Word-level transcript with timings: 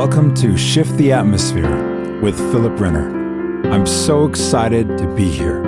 Welcome 0.00 0.32
to 0.36 0.56
Shift 0.56 0.96
the 0.96 1.12
Atmosphere 1.12 2.20
with 2.22 2.34
Philip 2.50 2.80
Renner. 2.80 3.70
I'm 3.70 3.84
so 3.84 4.24
excited 4.24 4.96
to 4.96 5.06
be 5.14 5.28
here. 5.28 5.60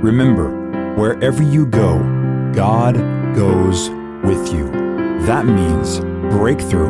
Remember, 0.00 0.94
wherever 0.94 1.42
you 1.42 1.66
go, 1.66 1.98
God 2.54 2.96
goes 3.36 3.90
with 4.24 4.54
you. 4.54 4.70
That 5.26 5.44
means 5.44 6.00
breakthrough 6.34 6.88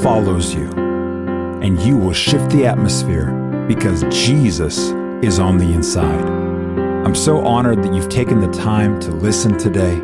follows 0.00 0.54
you, 0.54 0.70
and 1.60 1.76
you 1.80 1.96
will 1.96 2.12
shift 2.12 2.50
the 2.50 2.66
atmosphere 2.66 3.32
because 3.66 4.04
Jesus 4.04 4.90
is 5.24 5.40
on 5.40 5.58
the 5.58 5.72
inside. 5.72 6.24
I'm 7.04 7.16
so 7.16 7.44
honored 7.44 7.82
that 7.82 7.92
you've 7.92 8.10
taken 8.10 8.38
the 8.38 8.52
time 8.52 9.00
to 9.00 9.10
listen 9.10 9.58
today 9.58 9.96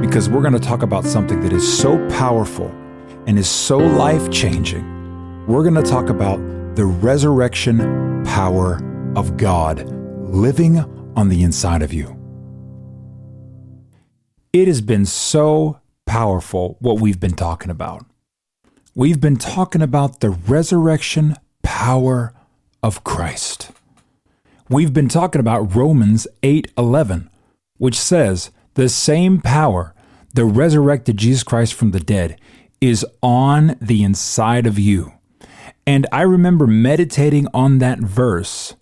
because 0.00 0.30
we're 0.30 0.42
going 0.42 0.52
to 0.52 0.60
talk 0.60 0.84
about 0.84 1.04
something 1.04 1.40
that 1.40 1.52
is 1.52 1.66
so 1.66 1.98
powerful 2.10 2.68
and 3.26 3.36
is 3.36 3.48
so 3.48 3.78
life 3.78 4.30
changing. 4.30 4.99
We're 5.50 5.64
going 5.64 5.82
to 5.82 5.82
talk 5.82 6.10
about 6.10 6.36
the 6.76 6.84
resurrection 6.84 8.22
power 8.24 8.80
of 9.16 9.36
God 9.36 9.84
living 10.30 10.78
on 11.16 11.28
the 11.28 11.42
inside 11.42 11.82
of 11.82 11.92
you. 11.92 12.16
It 14.52 14.68
has 14.68 14.80
been 14.80 15.04
so 15.06 15.80
powerful 16.06 16.76
what 16.78 17.00
we've 17.00 17.18
been 17.18 17.34
talking 17.34 17.68
about. 17.68 18.06
We've 18.94 19.20
been 19.20 19.34
talking 19.34 19.82
about 19.82 20.20
the 20.20 20.30
resurrection 20.30 21.34
power 21.64 22.32
of 22.80 23.02
Christ. 23.02 23.72
We've 24.68 24.94
been 24.94 25.08
talking 25.08 25.40
about 25.40 25.74
Romans 25.74 26.28
8:11, 26.44 27.28
which 27.76 27.98
says, 27.98 28.52
"The 28.74 28.88
same 28.88 29.40
power 29.40 29.94
that 30.32 30.44
resurrected 30.44 31.16
Jesus 31.16 31.42
Christ 31.42 31.74
from 31.74 31.90
the 31.90 31.98
dead 31.98 32.36
is 32.80 33.04
on 33.20 33.74
the 33.80 34.04
inside 34.04 34.68
of 34.68 34.78
you." 34.78 35.14
And 35.90 36.06
I 36.12 36.22
remember 36.22 36.68
meditating 36.68 37.48
on 37.52 37.78
that 37.78 37.98
verse 37.98 38.76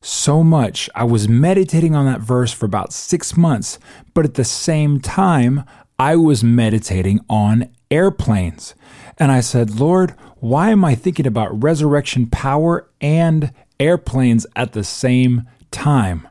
so 0.00 0.44
much. 0.44 0.88
I 0.94 1.02
was 1.02 1.28
meditating 1.28 1.96
on 1.96 2.06
that 2.06 2.20
verse 2.20 2.52
for 2.52 2.66
about 2.66 2.92
6 2.92 3.36
months, 3.36 3.80
but 4.14 4.24
at 4.24 4.34
the 4.34 4.44
same 4.44 5.00
time, 5.00 5.64
I 5.98 6.14
was 6.14 6.44
meditating 6.44 7.18
on 7.28 7.68
airplanes. 7.90 8.76
And 9.18 9.32
I 9.32 9.40
said, 9.40 9.80
Lord, 9.80 10.14
why 10.36 10.70
am 10.70 10.84
I 10.84 10.94
thinking 10.94 11.26
about 11.26 11.64
resurrection 11.64 12.26
power 12.26 12.88
and 13.00 13.52
airplanes 13.80 14.46
at 14.54 14.72
the 14.72 14.84
same 14.84 15.48
time? 15.72 16.28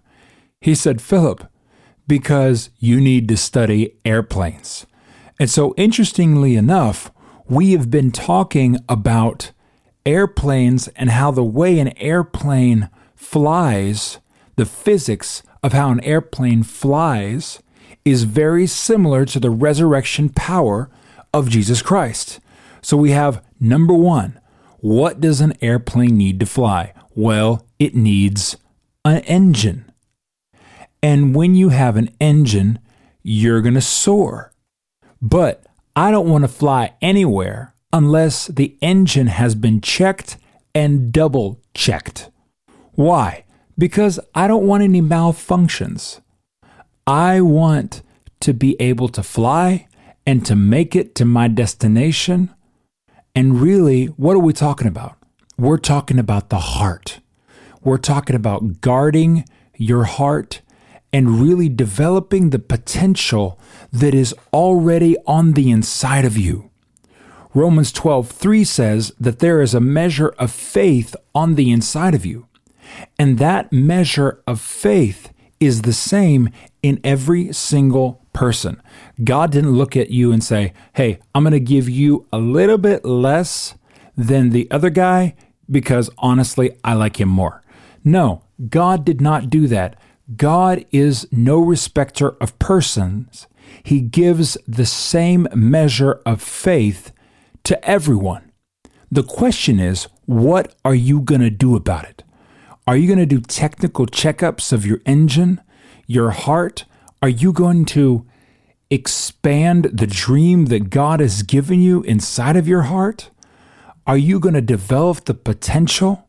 He 0.62 0.76
said, 0.76 1.02
Philip, 1.02 1.46
because 2.08 2.70
you 2.80 3.02
need 3.02 3.28
to 3.28 3.36
study 3.36 3.98
airplanes. 4.06 4.86
And 5.42 5.50
so, 5.50 5.74
interestingly 5.76 6.56
enough, 6.56 7.12
we 7.50 7.74
have 7.74 7.92
been 7.92 8.12
talking 8.12 8.78
about 8.88 9.52
airplanes 10.06 10.88
and 10.90 11.10
how 11.10 11.32
the 11.32 11.44
way 11.44 11.80
an 11.80 11.98
airplane 11.98 12.90
flies, 13.16 14.20
the 14.56 14.66
physics 14.66 15.44
of 15.64 15.74
how 15.74 15.92
an 15.92 16.00
airplane 16.02 16.64
flies, 16.64 17.62
is 18.04 18.24
very 18.24 18.66
similar 18.66 19.26
to 19.26 19.40
the 19.40 19.50
resurrection 19.50 20.30
power 20.30 20.90
of 21.34 21.50
Jesus 21.50 21.82
Christ. 21.82 22.40
So 22.82 22.98
we 22.98 23.12
have 23.12 23.44
number 23.60 23.94
one, 23.94 24.40
what 24.80 25.22
does 25.22 25.40
an 25.42 25.54
airplane 25.62 26.18
need 26.18 26.40
to 26.40 26.46
fly? 26.46 26.94
Well, 27.14 27.68
it 27.78 27.96
needs 27.96 28.58
an 29.06 29.20
engine. 29.20 29.92
And 31.04 31.36
when 31.36 31.56
you 31.56 31.70
have 31.70 31.96
an 31.96 32.10
engine, 32.20 32.80
you're 33.24 33.62
going 33.62 33.76
to 33.76 33.82
soar. 33.82 34.52
But 35.22 35.64
I 35.96 36.10
don't 36.10 36.30
want 36.30 36.44
to 36.44 36.48
fly 36.48 36.94
anywhere 37.02 37.76
unless 37.94 38.48
the 38.48 38.78
engine 38.82 39.28
has 39.28 39.56
been 39.56 39.82
checked 39.82 40.38
and 40.74 41.12
double 41.12 41.60
checked. 41.74 42.30
Why? 42.94 43.46
Because 43.78 44.20
I 44.36 44.48
don't 44.48 44.68
want 44.68 44.84
any 44.84 45.02
malfunctions. 45.02 46.22
I 47.08 47.42
want 47.42 48.02
to 48.42 48.54
be 48.54 48.76
able 48.80 49.10
to 49.10 49.24
fly 49.24 49.88
and 50.26 50.46
to 50.46 50.56
make 50.56 50.96
it 50.96 51.16
to 51.16 51.26
my 51.26 51.48
destination. 51.48 52.54
And 53.36 53.62
really, 53.62 54.06
what 54.08 54.36
are 54.36 54.40
we 54.40 54.54
talking 54.54 54.88
about? 54.88 55.18
We're 55.58 55.78
talking 55.78 56.20
about 56.20 56.50
the 56.50 56.60
heart. 56.60 57.20
We're 57.84 57.98
talking 57.98 58.36
about 58.36 58.82
guarding 58.82 59.46
your 59.76 60.04
heart 60.04 60.62
and 61.14 61.42
really 61.42 61.70
developing 61.70 62.50
the 62.50 62.60
potential 62.60 63.60
that 63.92 64.14
is 64.14 64.34
already 64.54 65.18
on 65.26 65.54
the 65.54 65.72
inside 65.72 66.26
of 66.26 66.38
you. 66.38 66.71
Romans 67.54 67.92
12:3 67.92 68.64
says 68.64 69.12
that 69.20 69.40
there 69.40 69.62
is 69.62 69.74
a 69.74 69.82
measure 69.82 70.30
of 70.40 70.52
faith 70.52 71.16
on 71.36 71.56
the 71.56 71.72
inside 71.72 72.16
of 72.16 72.26
you. 72.26 72.48
And 73.20 73.38
that 73.40 73.72
measure 73.72 74.42
of 74.48 74.60
faith 74.60 75.32
is 75.60 75.82
the 75.82 75.94
same 75.94 76.50
in 76.82 77.00
every 77.04 77.54
single 77.54 78.22
person. 78.34 78.82
God 79.24 79.52
didn't 79.52 79.74
look 79.74 79.96
at 79.96 80.10
you 80.10 80.32
and 80.32 80.44
say, 80.44 80.74
Hey, 80.94 81.20
I'm 81.36 81.44
going 81.44 81.52
to 81.52 81.60
give 81.60 81.90
you 81.90 82.28
a 82.32 82.38
little 82.38 82.78
bit 82.78 83.06
less 83.06 83.76
than 84.18 84.50
the 84.50 84.70
other 84.72 84.90
guy 84.90 85.36
because 85.70 86.10
honestly, 86.18 86.72
I 86.84 86.94
like 86.94 87.20
him 87.20 87.30
more. 87.30 87.64
No, 88.04 88.44
God 88.70 89.06
did 89.06 89.22
not 89.22 89.50
do 89.50 89.68
that. 89.68 89.98
God 90.36 90.86
is 90.92 91.28
no 91.32 91.60
respecter 91.60 92.30
of 92.42 92.58
persons. 92.60 93.48
He 93.84 94.02
gives 94.02 94.58
the 94.68 94.86
same 94.86 95.48
measure 95.54 96.22
of 96.26 96.42
faith 96.42 97.12
to 97.64 97.84
everyone. 97.88 98.52
The 99.12 99.24
question 99.24 99.80
is, 99.80 100.08
what 100.26 100.76
are 100.86 100.96
you 100.96 101.22
going 101.22 101.42
to 101.42 101.50
do 101.50 101.76
about 101.76 102.06
it? 102.06 102.24
Are 102.88 102.96
you 102.96 103.08
going 103.08 103.20
to 103.20 103.26
do 103.26 103.42
technical 103.42 104.06
checkups 104.06 104.72
of 104.72 104.86
your 104.86 105.02
engine, 105.06 105.62
your 106.08 106.32
heart? 106.32 106.86
Are 107.22 107.30
you 107.30 107.54
going 107.54 107.86
to 107.86 108.26
expand 108.90 109.86
the 109.94 110.08
dream 110.08 110.66
that 110.66 110.90
God 110.90 111.20
has 111.20 111.44
given 111.44 111.82
you 111.82 112.02
inside 112.04 112.56
of 112.56 112.68
your 112.68 112.84
heart? 112.84 113.30
Are 114.08 114.18
you 114.18 114.40
going 114.40 114.56
to 114.56 114.62
develop 114.62 115.26
the 115.26 115.34
potential? 115.34 116.28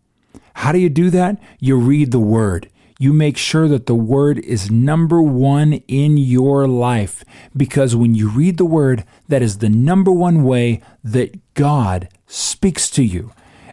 How 0.55 0.73
do 0.73 0.79
you 0.79 0.91
do 0.91 1.11
that? 1.11 1.41
You 1.59 1.77
read 1.77 2.11
the 2.11 2.21
Word. 2.21 2.69
You 3.03 3.13
make 3.13 3.37
sure 3.37 3.67
that 3.67 3.87
the 3.87 3.97
Word 3.97 4.39
is 4.39 4.71
number 4.71 5.21
one 5.21 5.73
in 5.89 6.17
your 6.17 6.69
life 6.69 7.25
because 7.57 7.97
when 7.97 8.15
you 8.15 8.31
read 8.31 8.59
the 8.59 8.65
Word, 8.65 9.03
that 9.27 9.43
is 9.43 9.59
the 9.59 9.69
number 9.69 10.13
one 10.13 10.45
way 10.45 10.81
that 11.03 11.35
God 11.55 12.09
speaks 12.29 12.89
to 12.91 13.03
you. 13.03 13.33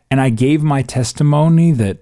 And 0.09 0.19
I 0.19 0.31
gave 0.31 0.63
my 0.63 0.81
testimony 0.81 1.71
that 1.73 1.99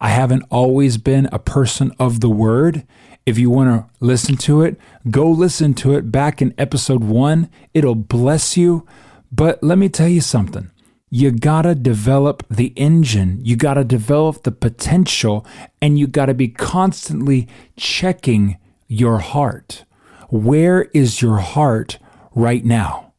I 0.00 0.10
haven't 0.10 0.44
always 0.48 0.96
been 0.96 1.28
a 1.32 1.40
person 1.40 1.90
of 1.98 2.20
the 2.20 2.30
word. 2.30 2.86
If 3.26 3.36
you 3.36 3.50
want 3.50 3.70
to 3.70 3.92
listen 3.98 4.36
to 4.36 4.62
it, 4.62 4.78
go 5.10 5.28
listen 5.28 5.74
to 5.74 5.94
it 5.94 6.12
back 6.12 6.40
in 6.40 6.54
episode 6.56 7.02
one. 7.02 7.50
It'll 7.74 7.96
bless 7.96 8.56
you. 8.56 8.86
But 9.32 9.60
let 9.60 9.76
me 9.76 9.88
tell 9.88 10.06
you 10.06 10.20
something. 10.20 10.70
You 11.12 11.32
gotta 11.32 11.74
develop 11.74 12.44
the 12.48 12.72
engine. 12.76 13.40
You 13.42 13.56
gotta 13.56 13.82
develop 13.82 14.44
the 14.44 14.52
potential 14.52 15.44
and 15.82 15.98
you 15.98 16.06
gotta 16.06 16.34
be 16.34 16.46
constantly 16.46 17.48
checking 17.76 18.58
your 18.86 19.18
heart. 19.18 19.84
Where 20.28 20.82
is 20.94 21.20
your 21.20 21.38
heart 21.38 21.98
right 22.32 22.64
now? 22.64 23.12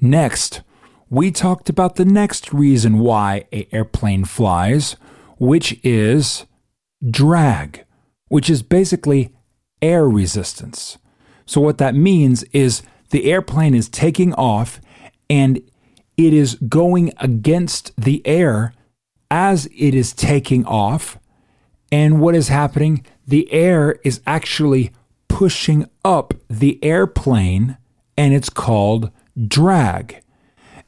Next, 0.00 0.62
we 1.10 1.30
talked 1.30 1.68
about 1.68 1.96
the 1.96 2.06
next 2.06 2.54
reason 2.54 3.00
why 3.00 3.44
a 3.52 3.68
airplane 3.70 4.24
flies, 4.24 4.96
which 5.38 5.78
is 5.84 6.46
drag, 7.10 7.84
which 8.28 8.48
is 8.48 8.62
basically 8.62 9.34
air 9.82 10.08
resistance. 10.08 10.96
So, 11.44 11.60
what 11.60 11.78
that 11.78 11.94
means 11.94 12.44
is 12.52 12.82
the 13.10 13.30
airplane 13.30 13.74
is 13.74 13.88
taking 13.88 14.32
off 14.34 14.80
and 15.28 15.60
it 16.26 16.32
is 16.34 16.56
going 16.68 17.12
against 17.18 17.92
the 17.96 18.20
air 18.26 18.74
as 19.30 19.66
it 19.66 19.94
is 19.94 20.12
taking 20.12 20.64
off. 20.66 21.18
And 21.90 22.20
what 22.20 22.34
is 22.34 22.48
happening? 22.48 23.04
The 23.26 23.50
air 23.52 23.98
is 24.04 24.20
actually 24.26 24.92
pushing 25.28 25.88
up 26.04 26.34
the 26.48 26.82
airplane, 26.84 27.78
and 28.16 28.34
it's 28.34 28.50
called 28.50 29.10
drag. 29.46 30.20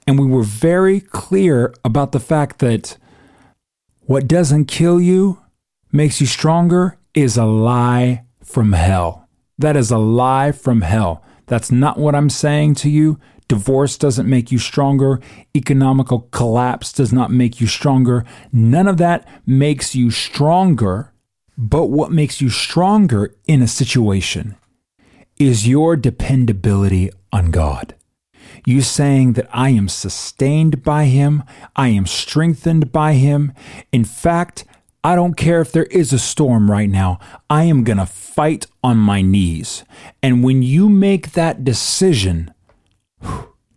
And 0.07 0.19
we 0.19 0.27
were 0.27 0.43
very 0.43 1.01
clear 1.01 1.73
about 1.85 2.13
the 2.13 2.21
fact 2.21 2.59
that 2.59 2.99
what 4.03 4.29
doesn't 4.29 4.67
kill 4.67 5.01
you 5.01 5.41
makes 5.93 6.21
you 6.21 6.27
stronger 6.27 6.99
is 7.15 7.37
a 7.37 7.45
lie 7.45 8.25
from 8.43 8.73
hell. 8.73 9.29
That 9.59 9.77
is 9.77 9.91
a 9.91 9.99
lie 9.99 10.53
from 10.53 10.81
hell. 10.83 11.23
That's 11.47 11.71
not 11.71 11.99
what 11.99 12.15
I'm 12.15 12.31
saying 12.31 12.75
to 12.77 12.91
you. 12.91 13.19
Divorce 13.53 13.99
doesn't 13.99 14.31
make 14.31 14.51
you 14.51 14.57
stronger. 14.57 15.21
Economical 15.55 16.21
collapse 16.31 16.91
does 16.91 17.13
not 17.13 17.31
make 17.31 17.61
you 17.61 17.67
stronger. 17.67 18.25
None 18.51 18.89
of 18.89 18.97
that 18.97 19.29
makes 19.45 19.95
you 19.95 20.11
stronger. 20.11 21.13
But 21.59 21.89
what 21.89 22.11
makes 22.11 22.41
you 22.41 22.49
stronger 22.49 23.35
in 23.47 23.61
a 23.61 23.69
situation 23.69 24.57
is 25.37 25.69
your 25.69 25.97
dependability 25.97 27.11
on 27.31 27.51
God. 27.51 27.95
You 28.65 28.81
saying 28.81 29.35
that 29.35 29.51
I 29.53 29.69
am 29.69 29.87
sustained 29.87 30.83
by 30.83 31.05
him, 31.05 31.43
I 31.77 31.89
am 31.89 32.07
strengthened 32.07 32.91
by 32.91 33.13
him. 33.17 33.53
In 33.93 34.07
fact, 34.07 34.65
I 35.05 35.15
don't 35.15 35.35
care 35.35 35.61
if 35.61 35.73
there 35.73 35.91
is 36.01 36.15
a 36.15 36.19
storm 36.19 36.71
right 36.71 36.89
now. 36.89 37.19
I 37.51 37.65
am 37.65 37.85
going 37.85 37.99
to 37.99 38.07
fight 38.07 38.67
on 38.83 38.97
my 38.97 39.21
knees. 39.21 39.85
And 40.23 40.43
when 40.43 40.63
you 40.63 40.89
make 40.89 41.33
that 41.33 41.65
decision, 41.65 42.55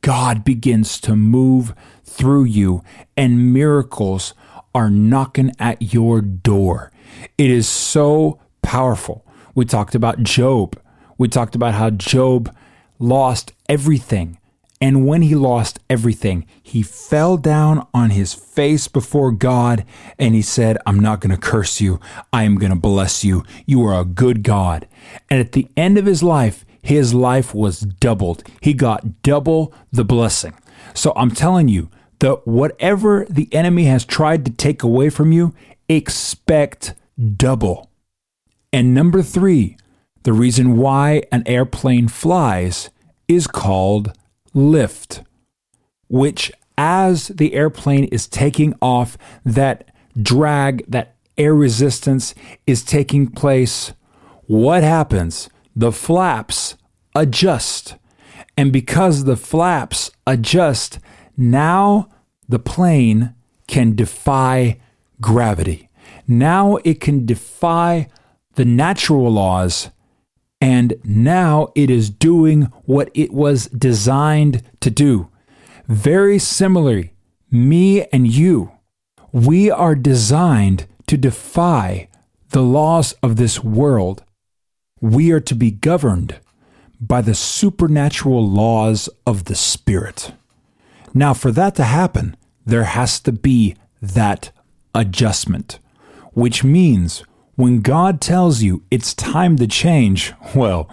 God 0.06 0.44
begins 0.44 1.02
to 1.02 1.16
move 1.16 1.74
through 2.04 2.44
you 2.44 2.84
and 3.18 3.52
miracles 3.52 4.36
are 4.76 4.88
knocking 4.88 5.52
at 5.58 5.94
your 5.94 6.22
door. 6.22 6.92
It 7.40 7.50
is 7.50 7.68
so 7.68 8.40
powerful. 8.62 9.26
We 9.56 9.66
talked 9.66 9.96
about 9.96 10.22
Job. 10.22 10.80
We 11.18 11.28
talked 11.28 11.56
about 11.56 11.74
how 11.74 11.90
Job 11.90 12.56
lost 13.00 13.54
everything 13.68 14.38
and 14.82 15.08
when 15.08 15.24
he 15.24 15.34
lost 15.34 15.80
everything, 15.90 16.46
he 16.62 16.84
fell 16.84 17.38
down 17.38 17.88
on 17.94 18.12
his 18.12 18.36
face 18.36 18.88
before 18.88 19.32
God 19.32 19.86
and 20.20 20.36
he 20.36 20.44
said, 20.44 20.78
I'm 20.86 21.00
not 21.00 21.22
going 21.22 21.34
to 21.34 21.42
curse 21.42 21.82
you. 21.82 22.00
I 22.32 22.44
am 22.44 22.58
going 22.58 22.72
to 22.72 22.76
bless 22.76 23.24
you. 23.24 23.44
You 23.66 23.84
are 23.86 24.00
a 24.00 24.06
good 24.06 24.44
God. 24.44 24.88
And 25.30 25.40
at 25.40 25.54
the 25.54 25.68
end 25.76 25.98
of 25.98 26.06
his 26.06 26.22
life, 26.22 26.66
his 26.86 27.14
life 27.14 27.54
was 27.54 27.82
doubled. 27.82 28.44
He 28.62 28.74
got 28.74 29.22
double 29.24 29.74
the 29.92 30.06
blessing. 30.06 30.54
So 30.94 31.14
I'm 31.16 31.32
telling 31.32 31.68
you 31.68 31.90
that 32.20 32.48
whatever 32.48 33.26
the 33.30 33.54
enemy 33.54 33.86
has 33.86 34.06
tried 34.06 34.46
to 34.46 34.52
take 34.52 34.84
away 34.84 35.10
from 35.10 35.32
you, 35.32 35.54
expect 35.90 36.94
double. 37.36 37.90
And 38.72 38.94
number 38.94 39.22
three, 39.22 39.78
the 40.24 40.34
reason 40.34 40.78
why 40.78 41.24
an 41.32 41.44
airplane 41.46 42.08
flies 42.08 42.90
is 43.28 43.48
called 43.48 44.14
lift, 44.54 45.24
which 46.08 46.52
as 46.78 47.30
the 47.30 47.54
airplane 47.54 48.06
is 48.06 48.28
taking 48.28 48.74
off, 48.82 49.18
that 49.44 49.90
drag, 50.22 50.86
that 50.88 51.16
air 51.38 51.56
resistance 51.56 52.36
is 52.68 52.84
taking 52.84 53.28
place. 53.28 53.94
What 54.48 54.84
happens? 54.84 55.50
The 55.76 55.92
flaps 55.92 56.76
adjust. 57.14 57.96
And 58.58 58.72
because 58.72 59.26
the 59.26 59.36
flaps 59.36 60.12
adjust, 60.26 61.00
now 61.36 62.10
the 62.48 62.60
plane 62.60 63.34
can 63.68 63.96
defy 63.96 64.80
gravity. 65.20 65.90
Now 66.28 66.78
it 66.84 67.02
can 67.02 67.26
defy 67.26 68.08
the 68.56 68.66
natural 68.66 69.30
laws 69.32 69.90
and 70.62 70.96
now 71.04 71.72
it 71.76 71.90
is 71.90 72.10
doing 72.10 72.64
what 72.86 73.12
it 73.14 73.34
was 73.34 73.68
designed 73.68 74.64
to 74.80 74.90
do. 74.90 75.30
Very 75.88 76.40
similarly, 76.40 77.14
me 77.52 78.06
and 78.06 78.28
you, 78.28 78.72
we 79.32 79.70
are 79.70 79.96
designed 79.96 80.88
to 81.08 81.18
defy 81.18 82.08
the 82.50 82.64
laws 82.64 83.14
of 83.22 83.36
this 83.36 83.64
world. 83.64 84.24
We 85.06 85.32
are 85.34 85.40
to 85.40 85.54
be 85.54 85.70
governed 85.70 86.40
by 87.00 87.22
the 87.22 87.36
supernatural 87.36 88.50
laws 88.50 89.08
of 89.28 89.44
the 89.44 89.54
Spirit. 89.54 90.34
Now, 91.14 91.36
for 91.36 91.52
that 91.52 91.76
to 91.76 91.84
happen, 91.84 92.36
there 92.66 92.86
has 92.86 93.20
to 93.20 93.32
be 93.32 93.76
that 94.02 94.50
adjustment, 94.96 95.78
which 96.34 96.64
means 96.64 97.24
when 97.54 97.82
God 97.82 98.20
tells 98.20 98.64
you 98.64 98.82
it's 98.90 99.14
time 99.14 99.58
to 99.58 99.68
change, 99.68 100.34
well, 100.56 100.90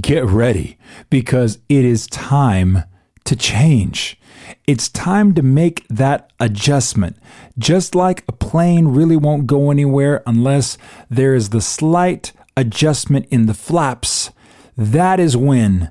get 0.00 0.24
ready 0.24 0.76
because 1.08 1.60
it 1.68 1.84
is 1.84 2.08
time 2.08 2.82
to 3.22 3.36
change. 3.36 4.18
It's 4.66 4.88
time 4.88 5.34
to 5.34 5.42
make 5.42 5.86
that 5.86 6.32
adjustment. 6.40 7.16
Just 7.56 7.94
like 7.94 8.24
a 8.26 8.32
plane 8.32 8.88
really 8.88 9.16
won't 9.16 9.46
go 9.46 9.70
anywhere 9.70 10.20
unless 10.26 10.76
there 11.08 11.36
is 11.36 11.50
the 11.50 11.60
slight 11.60 12.32
adjustment 12.56 13.26
in 13.30 13.46
the 13.46 13.54
flaps, 13.54 14.30
that 14.76 15.20
is 15.20 15.36
when 15.36 15.90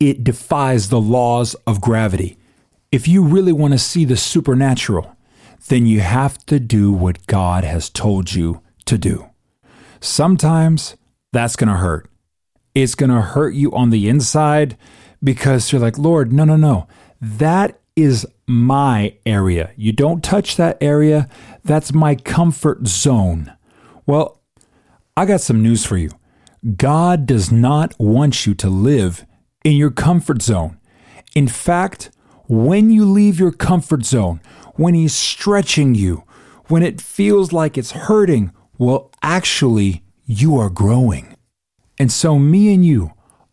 it 0.00 0.24
defies 0.24 0.88
the 0.88 1.00
laws 1.00 1.54
of 1.66 1.80
gravity. 1.80 2.36
If 2.90 3.06
you 3.06 3.22
really 3.22 3.52
want 3.52 3.72
to 3.72 3.78
see 3.78 4.04
the 4.04 4.16
supernatural, 4.16 5.16
then 5.68 5.86
you 5.86 6.00
have 6.00 6.38
to 6.46 6.58
do 6.58 6.92
what 6.92 7.26
God 7.26 7.64
has 7.64 7.90
told 7.90 8.32
you 8.32 8.62
to 8.86 8.96
do. 8.96 9.28
Sometimes 10.00 10.96
that's 11.32 11.56
going 11.56 11.68
to 11.68 11.76
hurt. 11.76 12.08
It's 12.74 12.94
going 12.94 13.10
to 13.10 13.20
hurt 13.20 13.54
you 13.54 13.72
on 13.72 13.90
the 13.90 14.08
inside 14.08 14.76
because 15.22 15.72
you're 15.72 15.80
like, 15.80 15.98
Lord, 15.98 16.32
no, 16.32 16.44
no, 16.44 16.56
no. 16.56 16.86
That 17.20 17.80
is 17.96 18.26
my 18.46 19.16
area. 19.26 19.72
You 19.76 19.92
don't 19.92 20.22
touch 20.22 20.56
that 20.56 20.78
area. 20.80 21.28
That's 21.64 21.92
my 21.92 22.14
comfort 22.14 22.86
zone. 22.86 23.52
Well, 24.06 24.37
I 25.18 25.24
got 25.24 25.40
some 25.40 25.64
news 25.64 25.84
for 25.84 25.96
you. 25.96 26.10
God 26.76 27.26
does 27.26 27.50
not 27.50 27.92
want 27.98 28.46
you 28.46 28.54
to 28.54 28.70
live 28.70 29.26
in 29.64 29.72
your 29.72 29.90
comfort 29.90 30.42
zone. 30.42 30.78
In 31.34 31.48
fact, 31.48 32.12
when 32.46 32.90
you 32.90 33.04
leave 33.04 33.40
your 33.40 33.50
comfort 33.50 34.04
zone, 34.04 34.40
when 34.76 34.94
He's 34.94 35.16
stretching 35.16 35.96
you, 35.96 36.22
when 36.68 36.84
it 36.84 37.00
feels 37.00 37.52
like 37.52 37.76
it's 37.76 37.90
hurting, 37.90 38.52
well, 38.78 39.10
actually, 39.20 40.04
you 40.24 40.56
are 40.56 40.70
growing. 40.70 41.36
And 41.98 42.12
so, 42.12 42.38
me 42.38 42.72
and 42.72 42.86
you 42.86 43.10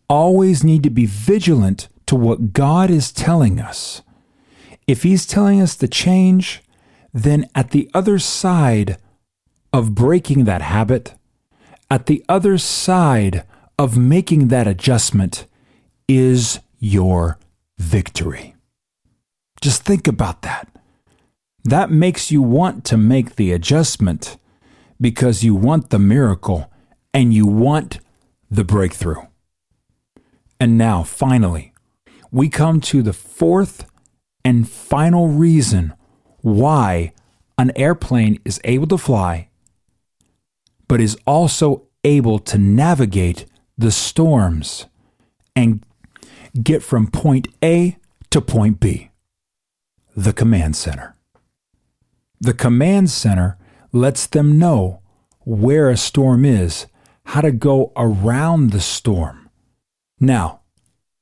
always 0.08 0.62
need 0.62 0.84
to 0.84 0.90
be 0.90 1.04
vigilant 1.04 1.88
to 2.06 2.14
what 2.14 2.52
God 2.52 2.90
is 2.90 3.10
telling 3.10 3.58
us. 3.58 4.02
If 4.86 5.02
He's 5.02 5.26
telling 5.26 5.60
us 5.60 5.74
to 5.78 5.88
change, 5.88 6.62
then 7.12 7.48
at 7.56 7.72
the 7.72 7.90
other 7.92 8.20
side 8.20 8.98
of 9.72 9.96
breaking 9.96 10.44
that 10.44 10.62
habit, 10.62 11.16
at 11.90 12.06
the 12.06 12.24
other 12.28 12.58
side 12.58 13.44
of 13.78 13.96
making 13.96 14.48
that 14.48 14.66
adjustment, 14.66 15.46
is 16.08 16.60
your 16.78 17.38
victory. 17.78 18.54
Just 19.60 19.82
think 19.82 20.06
about 20.06 20.42
that. 20.42 20.68
That 21.64 21.90
makes 21.90 22.30
you 22.30 22.42
want 22.42 22.84
to 22.86 22.96
make 22.96 23.36
the 23.36 23.52
adjustment 23.52 24.36
because 25.00 25.42
you 25.42 25.54
want 25.54 25.90
the 25.90 25.98
miracle 25.98 26.70
and 27.12 27.34
you 27.34 27.46
want 27.46 27.98
the 28.50 28.64
breakthrough. 28.64 29.22
And 30.60 30.78
now, 30.78 31.02
finally, 31.02 31.72
we 32.30 32.48
come 32.48 32.80
to 32.82 33.02
the 33.02 33.12
fourth 33.12 33.90
and 34.44 34.68
final 34.68 35.28
reason 35.28 35.92
why 36.38 37.12
an 37.58 37.72
airplane 37.74 38.38
is 38.44 38.60
able 38.64 38.86
to 38.86 38.98
fly, 38.98 39.48
but 40.88 41.00
is 41.00 41.16
also 41.26 41.88
able 42.04 42.38
to 42.38 42.58
navigate 42.58 43.46
the 43.76 43.90
storms 43.90 44.86
and 45.54 45.84
get 46.62 46.82
from 46.82 47.08
point 47.08 47.48
A 47.62 47.96
to 48.30 48.40
point 48.40 48.80
B 48.80 49.10
the 50.16 50.32
command 50.32 50.74
center. 50.76 51.14
The 52.40 52.54
command 52.54 53.10
center 53.10 53.58
lets 53.92 54.26
them 54.26 54.58
know 54.58 55.02
where 55.40 55.90
a 55.90 55.96
storm 55.96 56.44
is, 56.44 56.86
how 57.26 57.42
to 57.42 57.52
go 57.52 57.92
around 57.96 58.70
the 58.70 58.80
storm. 58.80 59.50
Now, 60.18 60.60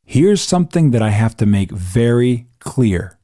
here's 0.05 0.41
something 0.41 0.93
that 0.93 1.03
I 1.03 1.11
have 1.11 1.37
to 1.39 1.47
make 1.47 1.71
very 1.71 2.47
clear 2.61 3.19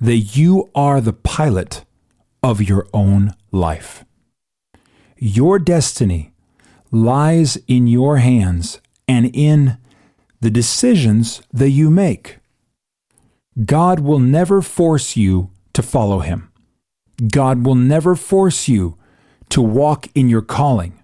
that 0.00 0.36
you 0.36 0.70
are 0.74 1.00
the 1.00 1.12
pilot 1.12 1.84
of 2.42 2.60
your 2.60 2.88
own 2.92 3.34
life. 3.52 4.04
Your 5.24 5.60
destiny 5.60 6.32
lies 6.90 7.56
in 7.68 7.86
your 7.86 8.16
hands 8.16 8.80
and 9.06 9.30
in 9.32 9.78
the 10.40 10.50
decisions 10.50 11.40
that 11.52 11.70
you 11.70 11.90
make. 11.90 12.38
God 13.64 14.00
will 14.00 14.18
never 14.18 14.60
force 14.60 15.16
you 15.16 15.50
to 15.74 15.82
follow 15.82 16.18
Him. 16.18 16.50
God 17.30 17.64
will 17.64 17.76
never 17.76 18.16
force 18.16 18.66
you 18.66 18.98
to 19.50 19.62
walk 19.62 20.08
in 20.16 20.28
your 20.28 20.42
calling. 20.42 21.00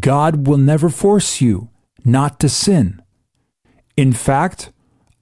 God 0.00 0.46
will 0.46 0.56
never 0.56 0.88
force 0.88 1.38
you 1.42 1.68
not 2.06 2.40
to 2.40 2.48
sin. 2.48 3.02
In 3.98 4.14
fact, 4.14 4.72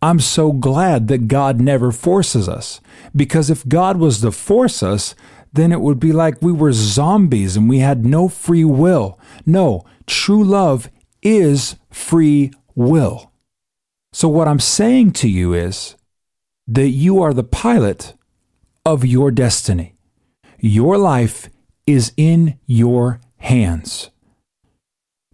I'm 0.01 0.21
so 0.21 0.53
glad 0.53 1.09
that 1.09 1.27
God 1.27 1.61
never 1.61 1.91
forces 1.91 2.49
us, 2.49 2.81
because 3.17 3.51
if 3.51 3.67
God 3.67 3.97
was 3.97 4.21
to 4.21 4.31
force 4.31 4.85
us, 4.85 5.17
then 5.55 5.73
it 5.73 5.81
would 5.81 6.01
be 6.01 6.13
like 6.13 6.43
we 6.43 6.53
were 6.53 6.73
zombies 6.73 7.57
and 7.57 7.69
we 7.69 7.79
had 7.79 8.05
no 8.05 8.29
free 8.29 8.65
will. 8.65 9.19
No, 9.47 9.85
true 10.07 10.45
love 10.45 10.91
is 11.23 11.77
free 11.91 12.53
will. 12.75 13.33
So, 14.13 14.29
what 14.29 14.49
I'm 14.49 14.61
saying 14.61 15.13
to 15.13 15.29
you 15.29 15.55
is 15.55 15.97
that 16.67 16.89
you 16.89 17.23
are 17.23 17.33
the 17.33 17.45
pilot 17.45 18.15
of 18.85 19.05
your 19.05 19.31
destiny. 19.31 19.95
Your 20.59 20.99
life 20.99 21.49
is 21.87 22.13
in 22.17 22.59
your 22.67 23.21
hands. 23.39 24.11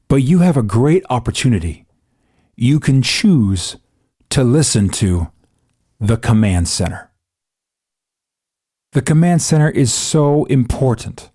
But 0.08 0.16
you 0.16 0.40
have 0.40 0.56
a 0.56 0.62
great 0.62 1.04
opportunity. 1.08 1.86
You 2.56 2.80
can 2.80 3.00
choose 3.00 3.76
to 4.30 4.44
listen 4.44 4.88
to 4.90 5.30
the 5.98 6.16
command 6.16 6.68
center. 6.68 7.09
The 8.92 9.02
command 9.02 9.40
center 9.40 9.70
is 9.70 9.94
so 9.94 10.46
important. 10.46 11.30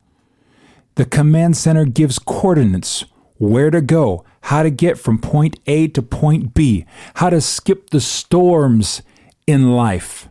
The 0.96 1.06
command 1.06 1.56
center 1.56 1.86
gives 1.86 2.20
coordinates 2.20 3.06
where 3.38 3.70
to 3.70 3.80
go, 3.80 4.26
how 4.42 4.64
to 4.64 4.70
get 4.70 4.98
from 4.98 5.20
point 5.20 5.60
A 5.66 5.88
to 5.90 6.02
point 6.02 6.54
B, 6.54 6.86
how 7.16 7.30
to 7.30 7.40
skip 7.40 7.92
the 7.92 8.02
storms 8.02 9.02
in 9.48 9.72
life, 9.72 10.28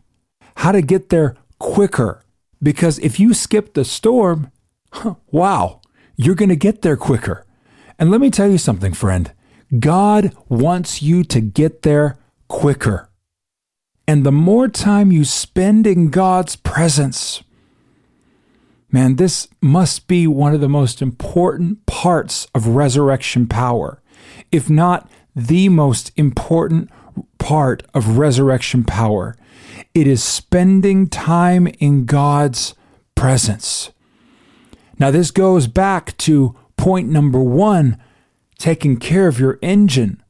how 0.57 0.73
to 0.73 0.83
get 0.83 1.09
there 1.09 1.37
quicker. 1.59 2.23
Because 2.62 2.99
if 2.99 3.19
you 3.19 3.33
skip 3.33 3.73
the 3.73 3.85
storm, 3.87 4.50
wow, 5.31 5.81
you're 6.16 6.35
going 6.35 6.50
to 6.50 6.57
get 6.57 6.83
there 6.83 6.97
quicker. 6.97 7.47
And 7.99 8.11
let 8.11 8.21
me 8.21 8.31
tell 8.31 8.50
you 8.50 8.59
something, 8.59 8.93
friend. 8.93 9.33
God 9.78 10.37
wants 10.49 11.00
you 11.00 11.25
to 11.25 11.40
get 11.40 11.83
there 11.83 12.19
quicker. 12.49 13.09
And 14.06 14.25
the 14.25 14.32
more 14.32 14.68
time 14.68 15.11
you 15.11 15.25
spend 15.25 15.87
in 15.87 16.11
God's 16.11 16.56
presence, 16.56 17.42
man, 18.90 19.16
this 19.16 19.49
must 19.61 20.06
be 20.06 20.26
one 20.26 20.54
of 20.54 20.61
the 20.61 20.68
most 20.68 21.00
important 21.00 21.84
parts 21.87 22.46
of 22.54 22.68
resurrection 22.68 23.46
power, 23.46 24.02
if 24.52 24.68
not 24.68 25.11
the 25.34 25.68
most 25.68 26.12
important 26.16 26.90
part 27.38 27.82
of 27.94 28.18
resurrection 28.18 28.84
power. 28.84 29.37
It 29.94 30.06
is 30.06 30.23
spending 30.23 31.08
time 31.08 31.66
in 31.78 32.04
God's 32.04 32.75
presence. 33.14 33.90
Now, 34.99 35.11
this 35.11 35.30
goes 35.30 35.66
back 35.66 36.16
to 36.18 36.56
point 36.76 37.08
number 37.08 37.40
one 37.40 37.99
taking 38.58 38.96
care 38.96 39.26
of 39.26 39.40
your 39.40 39.58
engine, 39.61 40.23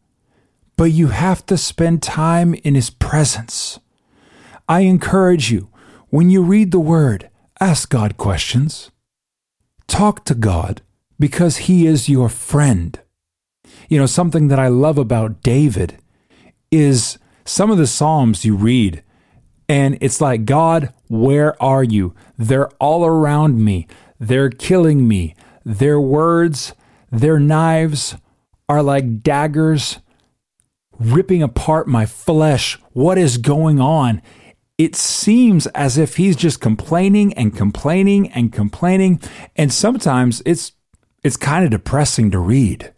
but 0.77 0.85
you 0.85 1.09
have 1.09 1.45
to 1.47 1.57
spend 1.57 2.03
time 2.03 2.55
in 2.55 2.75
His 2.75 2.91
presence. 2.91 3.79
I 4.69 4.81
encourage 4.81 5.51
you, 5.51 5.69
when 6.09 6.31
you 6.31 6.43
read 6.43 6.71
the 6.71 6.81
Word, 6.81 7.29
ask 7.61 7.89
God 7.91 8.17
questions. 8.17 8.91
Talk 9.87 10.25
to 10.25 10.35
God 10.35 10.83
because 11.19 11.59
He 11.69 11.87
is 11.87 12.09
your 12.09 12.29
friend. 12.29 12.99
You 13.89 13.99
know, 13.99 14.07
something 14.07 14.49
that 14.49 14.59
I 14.59 14.69
love 14.69 14.99
about 14.99 15.43
David 15.43 15.99
is 16.71 17.19
some 17.45 17.71
of 17.71 17.79
the 17.79 17.87
Psalms 17.87 18.45
you 18.45 18.57
read, 18.57 19.03
and 19.69 19.99
it's 20.01 20.21
like, 20.21 20.45
God, 20.45 20.93
where 21.09 21.61
are 21.63 21.85
you? 21.85 22.15
They're 22.39 22.71
all 22.81 23.05
around 23.05 23.63
me. 23.63 23.87
They're 24.19 24.51
killing 24.51 25.07
me. 25.07 25.35
Their 25.65 26.01
words, 26.01 26.75
their 27.11 27.39
knives 27.39 28.17
are 28.69 28.83
like 28.83 29.23
daggers 29.23 29.99
ripping 30.99 31.43
apart 31.43 31.87
my 31.87 32.07
flesh. 32.07 32.79
What 32.93 33.19
is 33.19 33.39
going 33.39 33.81
on? 33.81 34.23
It 34.77 34.97
seems 34.97 35.67
as 35.69 35.99
if 35.99 36.17
he's 36.17 36.37
just 36.37 36.61
complaining 36.61 37.33
and 37.35 37.57
complaining 37.57 38.31
and 38.33 38.53
complaining, 38.53 39.21
and 39.55 39.73
sometimes 39.73 40.43
it's 40.45 40.73
it's 41.23 41.37
kind 41.37 41.65
of 41.65 41.71
depressing 41.71 42.31
to 42.33 42.39
read. 42.39 42.93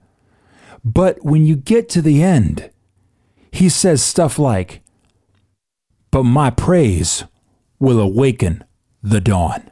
But 0.85 1.25
when 1.25 1.47
you 1.47 1.57
get 1.57 1.89
to 1.91 2.03
the 2.03 2.23
end, 2.23 2.71
he 3.53 3.69
says 3.69 4.03
stuff 4.03 4.39
like, 4.39 4.83
But 6.11 6.25
my 6.25 6.51
praise 6.51 7.25
will 7.79 8.01
awaken 8.01 8.65
the 9.03 9.21
dawn. 9.21 9.71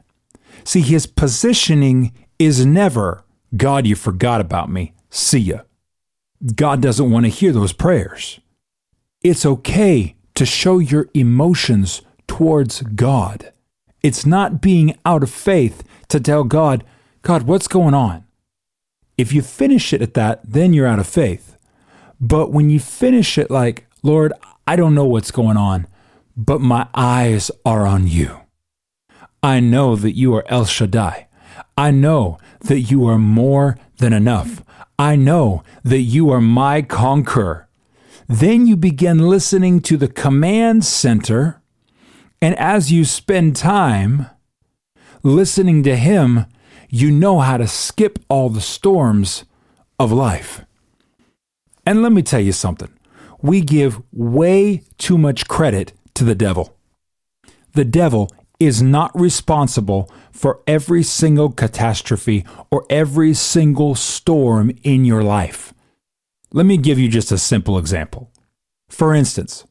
See, 0.63 0.81
his 0.81 1.05
positioning 1.05 2.13
is 2.39 2.65
never, 2.65 3.23
God, 3.55 3.85
you 3.85 3.95
forgot 3.95 4.41
about 4.41 4.69
me. 4.69 4.93
See 5.09 5.39
ya. 5.39 5.59
God 6.53 6.81
doesn't 6.81 7.09
want 7.09 7.25
to 7.25 7.29
hear 7.29 7.51
those 7.51 7.73
prayers. 7.73 8.39
It's 9.23 9.45
okay 9.45 10.15
to 10.35 10.45
show 10.45 10.79
your 10.79 11.07
emotions 11.13 12.01
towards 12.27 12.81
God. 12.81 13.51
It's 14.03 14.25
not 14.25 14.61
being 14.61 14.97
out 15.05 15.23
of 15.23 15.31
faith 15.31 15.83
to 16.09 16.19
tell 16.19 16.43
God, 16.43 16.83
God, 17.23 17.43
what's 17.43 17.67
going 17.67 17.93
on? 17.95 18.25
If 19.17 19.33
you 19.33 19.41
finish 19.41 19.93
it 19.93 20.01
at 20.01 20.13
that, 20.13 20.41
then 20.43 20.73
you're 20.73 20.87
out 20.87 20.99
of 20.99 21.07
faith. 21.07 21.57
But 22.19 22.51
when 22.51 22.69
you 22.69 22.79
finish 22.79 23.37
it 23.37 23.49
like, 23.49 23.87
Lord, 24.03 24.33
I 24.67 24.75
don't 24.75 24.93
know 24.93 25.05
what's 25.05 25.31
going 25.31 25.57
on, 25.57 25.87
but 26.37 26.61
my 26.61 26.87
eyes 26.93 27.49
are 27.65 27.87
on 27.87 28.07
you. 28.07 28.41
I 29.41 29.59
know 29.59 29.95
that 29.95 30.15
you 30.15 30.35
are 30.35 30.45
El 30.47 30.65
Shaddai. 30.65 31.27
I 31.77 31.91
know 31.91 32.37
that 32.61 32.81
you 32.81 33.07
are 33.07 33.17
more 33.17 33.77
than 33.97 34.13
enough. 34.13 34.61
I 34.97 35.15
know 35.15 35.63
that 35.83 36.01
you 36.01 36.29
are 36.29 36.41
my 36.41 36.81
conqueror. 36.81 37.67
Then 38.27 38.65
you 38.65 38.75
begin 38.75 39.19
listening 39.19 39.81
to 39.81 39.97
the 39.97 40.07
command 40.07 40.85
center. 40.85 41.61
And 42.41 42.57
as 42.57 42.91
you 42.91 43.05
spend 43.05 43.55
time 43.55 44.27
listening 45.23 45.83
to 45.83 45.95
him, 45.95 46.45
you 46.89 47.11
know 47.11 47.39
how 47.39 47.57
to 47.57 47.67
skip 47.67 48.19
all 48.29 48.49
the 48.49 48.61
storms 48.61 49.45
of 49.99 50.11
life. 50.11 50.65
And 51.85 52.01
let 52.01 52.11
me 52.11 52.21
tell 52.21 52.39
you 52.39 52.51
something 52.51 52.89
we 53.41 53.61
give 53.61 54.01
way 54.11 54.81
too 54.97 55.17
much 55.17 55.47
credit 55.47 55.93
to 56.15 56.23
the 56.23 56.35
devil. 56.35 56.75
The 57.73 57.85
devil 57.85 58.31
is 58.65 58.81
not 58.81 59.17
responsible 59.19 60.11
for 60.31 60.61
every 60.67 61.03
single 61.03 61.51
catastrophe 61.51 62.45
or 62.71 62.85
every 62.89 63.33
single 63.33 63.95
storm 63.95 64.71
in 64.83 65.05
your 65.05 65.23
life. 65.23 65.73
Let 66.51 66.65
me 66.65 66.77
give 66.77 66.99
you 66.99 67.07
just 67.07 67.31
a 67.31 67.37
simple 67.37 67.77
example. 67.77 68.31
For 68.89 69.13
instance, 69.13 69.65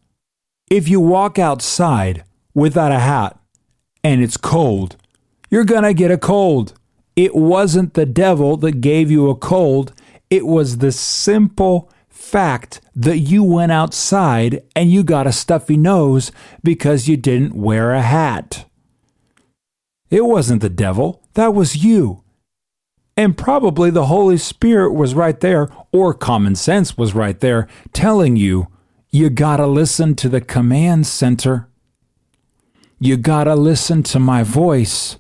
if 0.70 0.88
you 0.88 1.00
walk 1.00 1.38
outside 1.38 2.24
without 2.54 2.92
a 2.92 2.98
hat 2.98 3.38
and 4.02 4.22
it's 4.22 4.36
cold, 4.36 4.96
you're 5.50 5.64
going 5.64 5.84
to 5.84 5.94
get 5.94 6.10
a 6.10 6.18
cold. 6.18 6.74
It 7.16 7.34
wasn't 7.34 7.94
the 7.94 8.06
devil 8.06 8.56
that 8.58 8.80
gave 8.80 9.10
you 9.10 9.30
a 9.30 9.36
cold, 9.36 9.92
it 10.30 10.46
was 10.46 10.78
the 10.78 10.92
simple 10.92 11.90
fact 12.08 12.80
that 12.96 13.18
you 13.18 13.44
went 13.44 13.70
outside 13.70 14.62
and 14.74 14.90
you 14.90 15.04
got 15.04 15.26
a 15.26 15.32
stuffy 15.32 15.76
nose 15.76 16.32
because 16.62 17.06
you 17.06 17.16
didn't 17.16 17.54
wear 17.54 17.92
a 17.92 18.02
hat. 18.02 18.64
It 20.10 20.24
wasn't 20.24 20.62
the 20.62 20.68
devil, 20.68 21.22
that 21.34 21.54
was 21.54 21.84
you. 21.84 22.22
And 23.16 23.38
probably 23.38 23.90
the 23.90 24.06
Holy 24.06 24.36
Spirit 24.36 24.92
was 24.92 25.14
right 25.14 25.38
there, 25.38 25.70
or 25.92 26.14
common 26.14 26.56
sense 26.56 26.98
was 26.98 27.14
right 27.14 27.38
there, 27.38 27.68
telling 27.92 28.36
you, 28.36 28.68
you 29.10 29.30
gotta 29.30 29.66
listen 29.66 30.16
to 30.16 30.28
the 30.28 30.40
command 30.40 31.06
center. 31.06 31.68
You 32.98 33.16
gotta 33.16 33.54
listen 33.54 34.02
to 34.04 34.18
my 34.18 34.42
voice. 34.42 35.18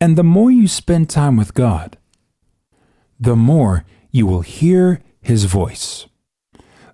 And 0.00 0.16
the 0.16 0.24
more 0.24 0.50
you 0.50 0.66
spend 0.66 1.08
time 1.08 1.36
with 1.36 1.54
God, 1.54 1.96
the 3.20 3.36
more 3.36 3.84
you 4.10 4.26
will 4.26 4.42
hear 4.42 5.00
his 5.20 5.44
voice. 5.44 6.06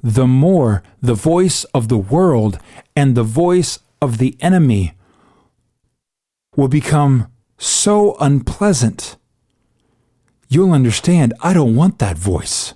The 0.03 0.27
more 0.27 0.83
the 1.01 1.15
voice 1.15 1.65
of 1.73 1.89
the 1.89 1.99
world 1.99 2.59
and 2.95 3.15
the 3.15 3.23
voice 3.23 3.79
of 4.03 4.19
the 4.19 4.37
enemy 4.41 4.95
will 6.57 6.69
become 6.69 7.29
so 7.59 8.17
unpleasant, 8.21 9.17
you'll 10.49 10.73
understand 10.73 11.35
I 11.43 11.53
don't 11.53 11.77
want 11.77 11.99
that 11.99 12.19
voice. 12.19 12.75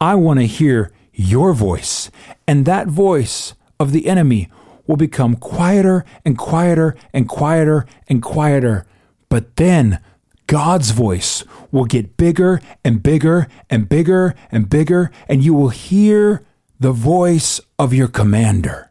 I 0.00 0.14
want 0.14 0.40
to 0.40 0.46
hear 0.46 0.92
your 1.12 1.52
voice. 1.52 2.10
And 2.46 2.64
that 2.64 2.88
voice 2.88 3.54
of 3.80 3.92
the 3.92 4.06
enemy 4.06 4.48
will 4.86 4.96
become 4.96 5.36
quieter 5.36 6.04
and 6.24 6.36
quieter 6.36 6.96
and 7.12 7.28
quieter 7.28 7.86
and 8.08 8.22
quieter. 8.22 8.86
But 9.28 9.56
then 9.56 10.00
God's 10.46 10.90
voice 10.90 11.44
will 11.70 11.84
get 11.84 12.16
bigger 12.16 12.60
and 12.84 13.02
bigger 13.02 13.48
and 13.68 13.88
bigger 13.88 14.34
and 14.50 14.68
bigger, 14.68 15.10
and 15.28 15.44
you 15.44 15.52
will 15.52 15.68
hear 15.68 16.42
the 16.80 16.92
voice 16.92 17.60
of 17.78 17.92
your 17.92 18.08
commander, 18.08 18.90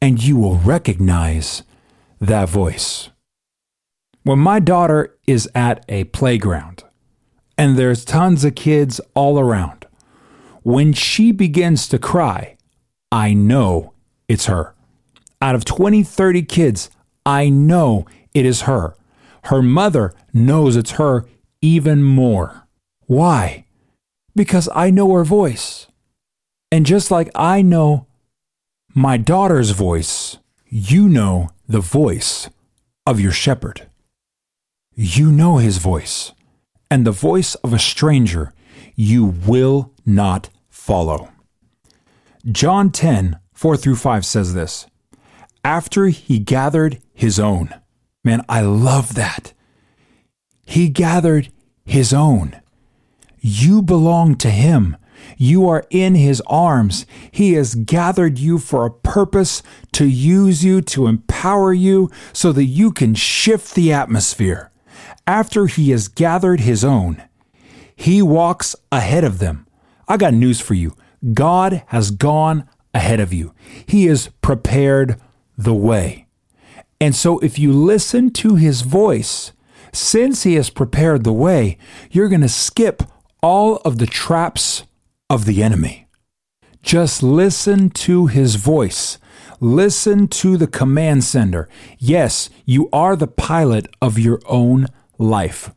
and 0.00 0.22
you 0.22 0.36
will 0.36 0.58
recognize 0.58 1.64
that 2.20 2.48
voice. 2.48 3.09
When 4.22 4.38
my 4.38 4.60
daughter 4.60 5.16
is 5.26 5.48
at 5.54 5.82
a 5.88 6.04
playground 6.04 6.84
and 7.56 7.78
there's 7.78 8.04
tons 8.04 8.44
of 8.44 8.54
kids 8.54 9.00
all 9.14 9.38
around, 9.38 9.86
when 10.62 10.92
she 10.92 11.32
begins 11.32 11.88
to 11.88 11.98
cry, 11.98 12.58
I 13.10 13.32
know 13.32 13.94
it's 14.28 14.44
her. 14.44 14.74
Out 15.40 15.54
of 15.54 15.64
20, 15.64 16.02
30 16.02 16.42
kids, 16.42 16.90
I 17.24 17.48
know 17.48 18.04
it 18.34 18.44
is 18.44 18.62
her. 18.62 18.94
Her 19.44 19.62
mother 19.62 20.12
knows 20.34 20.76
it's 20.76 20.92
her 20.92 21.24
even 21.62 22.02
more. 22.02 22.66
Why? 23.06 23.64
Because 24.36 24.68
I 24.74 24.90
know 24.90 25.14
her 25.14 25.24
voice. 25.24 25.86
And 26.70 26.84
just 26.84 27.10
like 27.10 27.30
I 27.34 27.62
know 27.62 28.06
my 28.94 29.16
daughter's 29.16 29.70
voice, 29.70 30.36
you 30.68 31.08
know 31.08 31.48
the 31.66 31.80
voice 31.80 32.50
of 33.06 33.18
your 33.18 33.32
shepherd 33.32 33.89
you 35.02 35.32
know 35.32 35.56
his 35.56 35.78
voice, 35.78 36.32
and 36.90 37.06
the 37.06 37.10
voice 37.10 37.54
of 37.56 37.72
a 37.72 37.78
stranger 37.78 38.52
you 38.94 39.24
will 39.24 39.94
not 40.04 40.50
follow. 40.68 41.30
John 42.44 42.90
10, 42.90 43.38
4 43.54 43.76
through 43.78 43.96
5 43.96 44.26
says 44.26 44.52
this 44.52 44.86
after 45.64 46.08
he 46.08 46.38
gathered 46.38 47.00
his 47.14 47.40
own. 47.40 47.74
Man, 48.24 48.44
I 48.46 48.60
love 48.60 49.14
that. 49.14 49.54
He 50.66 50.90
gathered 50.90 51.50
his 51.86 52.12
own. 52.12 52.60
You 53.40 53.80
belong 53.80 54.34
to 54.36 54.50
him. 54.50 54.98
You 55.38 55.66
are 55.66 55.86
in 55.88 56.14
his 56.14 56.42
arms. 56.46 57.06
He 57.30 57.54
has 57.54 57.74
gathered 57.74 58.38
you 58.38 58.58
for 58.58 58.84
a 58.84 58.90
purpose 58.90 59.62
to 59.92 60.04
use 60.04 60.62
you, 60.62 60.82
to 60.82 61.06
empower 61.06 61.72
you, 61.72 62.10
so 62.34 62.52
that 62.52 62.64
you 62.64 62.92
can 62.92 63.14
shift 63.14 63.74
the 63.74 63.94
atmosphere. 63.94 64.69
After 65.30 65.66
he 65.68 65.92
has 65.92 66.08
gathered 66.08 66.58
his 66.58 66.84
own, 66.84 67.22
he 67.94 68.20
walks 68.20 68.74
ahead 68.90 69.22
of 69.22 69.38
them. 69.38 69.64
I 70.08 70.16
got 70.16 70.34
news 70.34 70.60
for 70.60 70.74
you. 70.74 70.96
God 71.34 71.84
has 71.86 72.10
gone 72.10 72.68
ahead 72.92 73.20
of 73.20 73.32
you. 73.32 73.54
He 73.86 74.06
has 74.06 74.28
prepared 74.42 75.20
the 75.56 75.72
way. 75.72 76.26
And 77.00 77.14
so 77.14 77.38
if 77.38 77.60
you 77.60 77.72
listen 77.72 78.32
to 78.42 78.56
his 78.56 78.80
voice, 78.80 79.52
since 79.92 80.42
he 80.42 80.54
has 80.54 80.68
prepared 80.68 81.22
the 81.22 81.32
way, 81.32 81.78
you're 82.10 82.28
going 82.28 82.40
to 82.40 82.48
skip 82.48 83.04
all 83.40 83.76
of 83.84 83.98
the 83.98 84.08
traps 84.08 84.82
of 85.30 85.44
the 85.44 85.62
enemy. 85.62 86.08
Just 86.82 87.22
listen 87.22 87.88
to 87.90 88.26
his 88.26 88.56
voice. 88.56 89.18
Listen 89.60 90.26
to 90.26 90.56
the 90.56 90.66
command 90.66 91.22
center. 91.22 91.68
Yes, 92.00 92.50
you 92.64 92.88
are 92.92 93.14
the 93.14 93.28
pilot 93.28 93.86
of 94.02 94.18
your 94.18 94.40
own 94.46 94.88
life. 95.20 95.70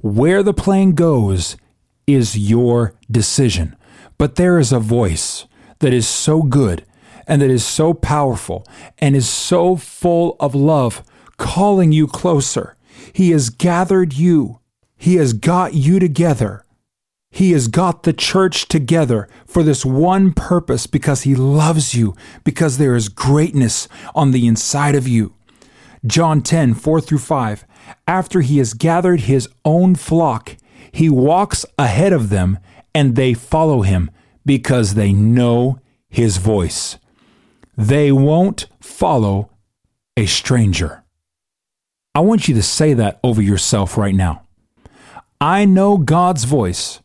Where 0.00 0.42
the 0.42 0.54
plane 0.54 0.92
goes 0.92 1.56
is 2.06 2.38
your 2.38 2.94
decision. 3.10 3.76
But 4.18 4.36
there 4.36 4.58
is 4.58 4.72
a 4.72 4.78
voice 4.78 5.46
that 5.80 5.92
is 5.92 6.06
so 6.06 6.42
good 6.42 6.84
and 7.26 7.40
that 7.40 7.50
is 7.50 7.64
so 7.64 7.94
powerful 7.94 8.66
and 8.98 9.16
is 9.16 9.28
so 9.28 9.76
full 9.76 10.36
of 10.38 10.54
love, 10.54 11.02
calling 11.38 11.92
you 11.92 12.06
closer. 12.06 12.76
He 13.12 13.30
has 13.30 13.48
gathered 13.48 14.12
you, 14.12 14.60
He 14.96 15.16
has 15.16 15.32
got 15.32 15.74
you 15.74 15.98
together. 15.98 16.64
He 17.30 17.52
has 17.52 17.66
got 17.66 18.02
the 18.02 18.12
church 18.12 18.68
together 18.68 19.26
for 19.46 19.62
this 19.62 19.86
one 19.86 20.34
purpose 20.34 20.86
because 20.86 21.22
He 21.22 21.34
loves 21.34 21.94
you, 21.94 22.14
because 22.44 22.76
there 22.76 22.94
is 22.94 23.08
greatness 23.08 23.88
on 24.14 24.32
the 24.32 24.46
inside 24.46 24.94
of 24.94 25.08
you. 25.08 25.34
John 26.06 26.42
10, 26.42 26.74
4 26.74 27.00
through 27.00 27.18
5. 27.18 27.64
After 28.06 28.40
He 28.40 28.58
has 28.58 28.74
gathered 28.74 29.20
His 29.20 29.48
own 29.64 29.94
flock, 29.94 30.56
He 30.90 31.08
walks 31.08 31.64
ahead 31.78 32.12
of 32.12 32.28
them 32.28 32.58
and 32.94 33.16
they 33.16 33.34
follow 33.34 33.82
Him 33.82 34.10
because 34.44 34.94
they 34.94 35.12
know 35.12 35.78
His 36.08 36.36
voice. 36.36 36.98
They 37.76 38.12
won't 38.12 38.66
follow 38.80 39.50
a 40.16 40.26
stranger. 40.26 41.02
I 42.14 42.20
want 42.20 42.48
you 42.48 42.54
to 42.54 42.62
say 42.62 42.92
that 42.94 43.18
over 43.24 43.40
yourself 43.40 43.96
right 43.96 44.14
now. 44.14 44.42
I 45.40 45.64
know 45.64 45.96
God's 45.96 46.44
voice, 46.44 47.00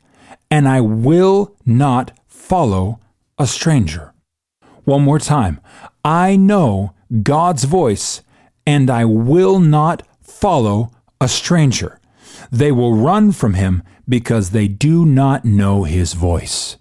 and 0.52 0.68
I 0.68 0.82
will 0.82 1.56
not 1.66 2.12
follow 2.28 3.00
a 3.38 3.48
stranger. 3.48 4.14
One 4.84 5.04
more 5.04 5.20
time. 5.20 5.62
I 6.04 6.36
know 6.36 6.94
God's 7.24 7.64
voice, 7.64 8.22
and 8.68 8.90
I 8.90 9.06
will 9.06 9.60
not 9.60 10.04
follow 10.22 10.92
a 11.22 11.30
stranger. 11.30 12.00
They 12.52 12.72
will 12.72 12.96
run 12.96 13.32
from 13.32 13.54
him 13.54 13.82
because 14.08 14.52
they 14.52 14.68
do 14.68 15.06
not 15.06 15.46
know 15.46 15.86
his 15.86 16.12
voice. 16.12 16.76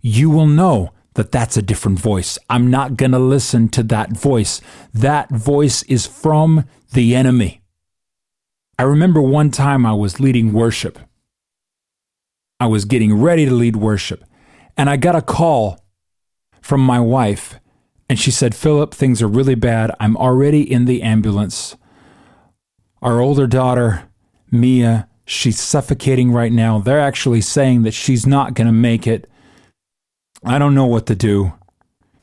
You 0.00 0.30
will 0.30 0.46
know 0.46 0.90
that 1.14 1.32
that's 1.32 1.56
a 1.56 1.62
different 1.62 1.98
voice. 1.98 2.38
I'm 2.48 2.70
not 2.70 2.96
going 2.96 3.10
to 3.10 3.18
listen 3.18 3.68
to 3.70 3.82
that 3.84 4.16
voice. 4.16 4.60
That 4.94 5.30
voice 5.30 5.82
is 5.82 6.06
from 6.06 6.64
the 6.92 7.16
enemy. 7.16 7.60
I 8.78 8.84
remember 8.84 9.20
one 9.20 9.50
time 9.50 9.84
I 9.84 9.92
was 9.92 10.20
leading 10.20 10.52
worship. 10.52 10.98
I 12.60 12.66
was 12.66 12.84
getting 12.84 13.14
ready 13.14 13.46
to 13.46 13.52
lead 13.52 13.76
worship, 13.76 14.24
and 14.76 14.88
I 14.88 14.96
got 14.96 15.16
a 15.16 15.22
call 15.22 15.84
from 16.62 16.80
my 16.80 17.00
wife, 17.00 17.58
and 18.10 18.18
she 18.18 18.32
said, 18.32 18.56
Philip, 18.56 18.92
things 18.92 19.22
are 19.22 19.28
really 19.28 19.54
bad. 19.54 19.92
I'm 20.00 20.16
already 20.16 20.62
in 20.68 20.86
the 20.86 21.00
ambulance. 21.00 21.76
Our 23.00 23.20
older 23.20 23.46
daughter, 23.46 24.10
Mia, 24.50 25.08
she's 25.24 25.60
suffocating 25.60 26.32
right 26.32 26.50
now. 26.50 26.80
They're 26.80 26.98
actually 26.98 27.40
saying 27.40 27.84
that 27.84 27.94
she's 27.94 28.26
not 28.26 28.54
going 28.54 28.66
to 28.66 28.72
make 28.72 29.06
it. 29.06 29.30
I 30.42 30.58
don't 30.58 30.74
know 30.74 30.86
what 30.86 31.06
to 31.06 31.14
do. 31.14 31.52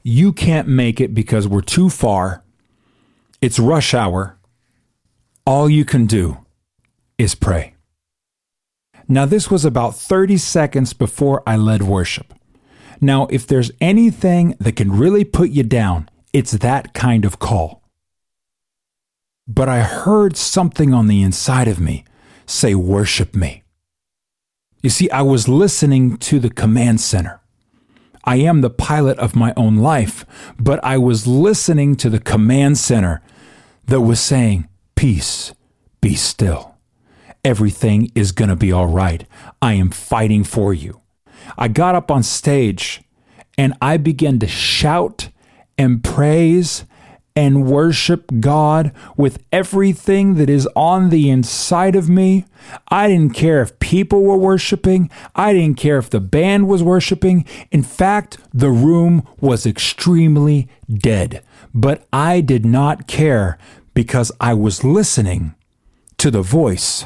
You 0.04 0.34
can't 0.34 0.68
make 0.68 1.00
it 1.00 1.14
because 1.14 1.48
we're 1.48 1.62
too 1.62 1.90
far. 1.90 2.44
It's 3.40 3.58
rush 3.58 3.94
hour. 3.94 4.38
All 5.46 5.70
you 5.70 5.86
can 5.86 6.06
do 6.06 6.46
is 7.18 7.34
pray. 7.34 7.76
Now, 9.08 9.26
this 9.26 9.50
was 9.50 9.64
about 9.64 9.96
30 9.96 10.36
seconds 10.36 10.92
before 10.92 11.44
I 11.48 11.56
led 11.56 11.84
worship. 11.84 12.34
Now, 13.00 13.28
if 13.30 13.46
there's 13.46 13.72
anything 13.80 14.56
that 14.60 14.76
can 14.76 14.92
really 14.92 15.24
put 15.24 15.50
you 15.50 15.64
down, 15.64 16.10
it's 16.34 16.52
that 16.52 16.94
kind 16.94 17.26
of 17.26 17.40
call. 17.40 17.84
But 19.48 19.70
I 19.70 19.82
heard 19.82 20.36
something 20.36 20.94
on 20.94 21.08
the 21.08 21.22
inside 21.22 21.68
of 21.68 21.80
me 21.80 22.04
say, 22.46 22.76
Worship 22.76 23.36
me. 23.36 23.64
You 24.82 24.90
see, 24.90 25.10
I 25.10 25.22
was 25.22 25.48
listening 25.48 26.18
to 26.18 26.40
the 26.40 26.50
command 26.50 27.02
center. 27.02 27.42
I 28.24 28.38
am 28.38 28.62
the 28.62 28.70
pilot 28.70 29.18
of 29.20 29.36
my 29.36 29.54
own 29.56 29.78
life, 29.78 30.26
but 30.60 30.84
I 30.84 30.98
was 30.98 31.28
listening 31.28 31.96
to 31.98 32.10
the 32.10 32.20
command 32.20 32.78
center 32.78 33.22
that 33.86 34.02
was 34.02 34.20
saying, 34.20 34.68
Peace, 34.96 35.54
be 36.02 36.16
still. 36.16 36.76
Everything 37.44 38.12
is 38.16 38.34
going 38.34 38.50
to 38.50 38.56
be 38.56 38.72
all 38.72 38.88
right. 38.88 39.26
I 39.62 39.74
am 39.74 39.92
fighting 39.92 40.44
for 40.44 40.74
you. 40.74 41.02
I 41.58 41.68
got 41.68 41.96
up 41.96 42.10
on 42.10 42.24
stage 42.24 43.02
and 43.58 43.74
I 43.82 43.98
began 43.98 44.40
to 44.40 44.48
shout 44.48 45.30
and 45.78 46.04
praise 46.04 46.86
and 47.38 47.68
worship 47.68 48.32
God 48.40 48.92
with 49.16 49.44
everything 49.52 50.36
that 50.36 50.50
is 50.50 50.68
on 50.76 51.12
the 51.12 51.30
inside 51.30 51.96
of 51.96 52.10
me. 52.10 52.46
I 52.88 53.08
didn't 53.08 53.36
care 53.36 53.62
if 53.62 53.78
people 53.78 54.24
were 54.24 54.38
worshiping. 54.38 55.12
I 55.36 55.54
didn't 55.54 55.78
care 55.78 56.00
if 56.00 56.10
the 56.10 56.20
band 56.20 56.68
was 56.68 56.82
worshiping. 56.82 57.46
In 57.70 57.84
fact, 57.84 58.40
the 58.52 58.72
room 58.72 59.22
was 59.40 59.68
extremely 59.68 60.68
dead. 60.92 61.44
But 61.76 62.08
I 62.12 62.42
did 62.42 62.66
not 62.66 63.06
care 63.06 63.60
because 63.94 64.32
I 64.42 64.56
was 64.56 64.84
listening 64.84 65.54
to 66.18 66.32
the 66.32 66.42
voice 66.42 67.06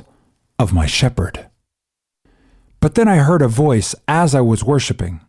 of 0.57 0.71
my 0.71 0.85
shepherd. 0.85 1.50
But 2.81 2.95
then 2.95 3.07
I 3.07 3.17
heard 3.17 3.41
a 3.41 3.47
voice 3.47 3.95
as 4.07 4.35
I 4.35 4.41
was 4.41 4.63
worshiping. 4.63 5.21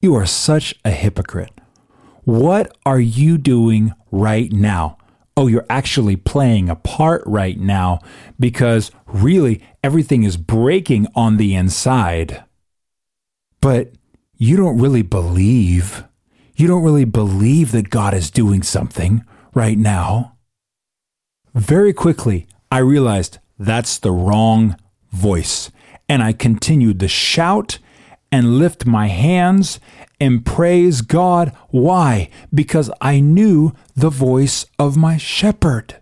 You 0.00 0.14
are 0.16 0.26
such 0.26 0.74
a 0.84 0.90
hypocrite. 0.90 1.52
What 2.24 2.76
are 2.84 3.00
you 3.00 3.36
doing 3.38 3.92
right 4.10 4.50
now? 4.50 4.96
Oh, 5.36 5.46
you're 5.46 5.66
actually 5.68 6.16
playing 6.16 6.70
a 6.70 6.76
part 6.76 7.22
right 7.26 7.58
now 7.58 8.00
because 8.40 8.90
really 9.06 9.62
everything 9.82 10.22
is 10.22 10.36
breaking 10.36 11.06
on 11.14 11.36
the 11.36 11.54
inside. 11.54 12.44
But 13.60 13.92
you 14.36 14.56
don't 14.56 14.78
really 14.78 15.02
believe. 15.02 16.04
You 16.56 16.66
don't 16.66 16.84
really 16.84 17.04
believe 17.04 17.72
that 17.72 17.90
God 17.90 18.14
is 18.14 18.30
doing 18.30 18.62
something 18.62 19.24
right 19.54 19.76
now. 19.76 20.36
Very 21.54 21.92
quickly, 21.92 22.46
I 22.70 22.78
realized 22.78 23.38
that's 23.58 23.98
the 23.98 24.12
wrong 24.12 24.76
voice. 25.12 25.70
And 26.08 26.22
I 26.22 26.32
continued 26.32 27.00
to 27.00 27.08
shout 27.08 27.78
and 28.30 28.58
lift 28.58 28.84
my 28.86 29.06
hands 29.06 29.80
and 30.20 30.44
praise 30.44 31.02
God. 31.02 31.52
Why? 31.70 32.30
Because 32.52 32.90
I 33.00 33.20
knew 33.20 33.72
the 33.94 34.10
voice 34.10 34.66
of 34.78 34.96
my 34.96 35.16
shepherd. 35.16 36.00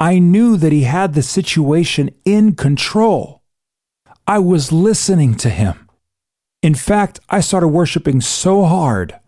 I 0.00 0.18
knew 0.18 0.56
that 0.56 0.72
he 0.72 0.82
had 0.82 1.14
the 1.14 1.22
situation 1.22 2.10
in 2.24 2.54
control. 2.54 3.42
I 4.26 4.38
was 4.38 4.72
listening 4.72 5.34
to 5.36 5.50
him. 5.50 5.88
In 6.62 6.74
fact, 6.74 7.20
I 7.28 7.40
started 7.40 7.68
worshiping 7.68 8.20
so 8.20 8.64
hard 8.64 9.18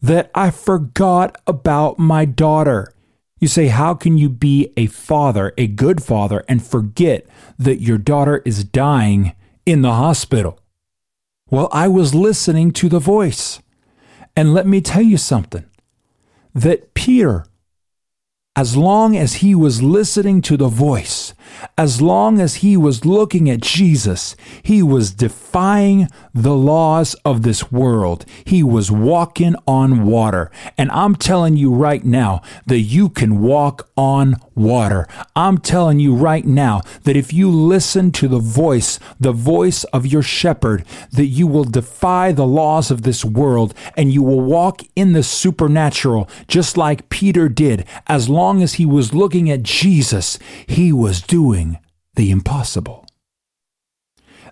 that 0.00 0.30
I 0.34 0.50
forgot 0.50 1.40
about 1.46 1.98
my 1.98 2.24
daughter. 2.24 2.94
You 3.42 3.48
say, 3.48 3.66
How 3.66 3.94
can 3.94 4.18
you 4.18 4.28
be 4.28 4.72
a 4.76 4.86
father, 4.86 5.52
a 5.58 5.66
good 5.66 6.00
father, 6.00 6.44
and 6.48 6.64
forget 6.64 7.26
that 7.58 7.80
your 7.80 7.98
daughter 7.98 8.40
is 8.44 8.62
dying 8.62 9.34
in 9.66 9.82
the 9.82 9.94
hospital? 9.94 10.60
Well, 11.50 11.68
I 11.72 11.88
was 11.88 12.14
listening 12.14 12.70
to 12.74 12.88
the 12.88 13.00
voice. 13.00 13.60
And 14.36 14.54
let 14.54 14.64
me 14.68 14.80
tell 14.80 15.02
you 15.02 15.16
something 15.16 15.64
that 16.54 16.94
Peter 16.94 17.44
as 18.54 18.76
long 18.76 19.16
as 19.16 19.34
he 19.34 19.54
was 19.54 19.82
listening 19.82 20.42
to 20.42 20.56
the 20.56 20.68
voice, 20.68 21.32
as 21.76 22.00
long 22.00 22.40
as 22.40 22.56
he 22.56 22.76
was 22.76 23.04
looking 23.04 23.48
at 23.50 23.60
Jesus, 23.60 24.36
he 24.62 24.82
was 24.82 25.12
defying 25.12 26.08
the 26.34 26.54
laws 26.54 27.14
of 27.24 27.42
this 27.42 27.70
world. 27.70 28.24
He 28.44 28.62
was 28.62 28.90
walking 28.90 29.54
on 29.66 30.06
water. 30.06 30.50
And 30.78 30.90
I'm 30.90 31.14
telling 31.14 31.56
you 31.56 31.72
right 31.72 32.04
now 32.04 32.42
that 32.66 32.80
you 32.80 33.08
can 33.08 33.40
walk 33.40 33.88
on 33.96 34.36
water. 34.54 35.06
I'm 35.36 35.58
telling 35.58 35.98
you 35.98 36.14
right 36.14 36.44
now 36.44 36.82
that 37.04 37.16
if 37.16 37.32
you 37.32 37.50
listen 37.50 38.12
to 38.12 38.28
the 38.28 38.38
voice, 38.38 38.98
the 39.20 39.32
voice 39.32 39.84
of 39.84 40.06
your 40.06 40.22
shepherd, 40.22 40.84
that 41.12 41.26
you 41.26 41.46
will 41.46 41.64
defy 41.64 42.32
the 42.32 42.46
laws 42.46 42.90
of 42.90 43.02
this 43.02 43.24
world 43.24 43.74
and 43.96 44.12
you 44.12 44.22
will 44.22 44.40
walk 44.40 44.82
in 44.96 45.12
the 45.12 45.22
supernatural, 45.22 46.28
just 46.48 46.76
like 46.76 47.08
Peter 47.08 47.48
did. 47.48 47.84
As 48.06 48.28
long 48.28 48.62
as 48.62 48.74
he 48.74 48.86
was 48.86 49.14
looking 49.14 49.50
at 49.50 49.62
Jesus, 49.62 50.38
he 50.66 50.92
was 50.92 51.20
doing 51.20 51.41
the 52.14 52.30
impossible. 52.30 53.06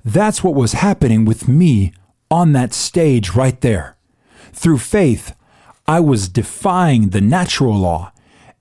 That's 0.05 0.43
what 0.43 0.55
was 0.55 0.73
happening 0.73 1.25
with 1.25 1.49
me 1.49 1.93
on 2.31 2.53
that 2.53 2.73
stage 2.73 3.35
right 3.35 3.61
there. 3.61 3.97
Through 4.53 4.79
faith, 4.79 5.35
I 5.87 6.01
was 6.01 6.29
defying 6.29 7.11
the 7.11 7.21
natural 7.21 7.77
law 7.77 8.13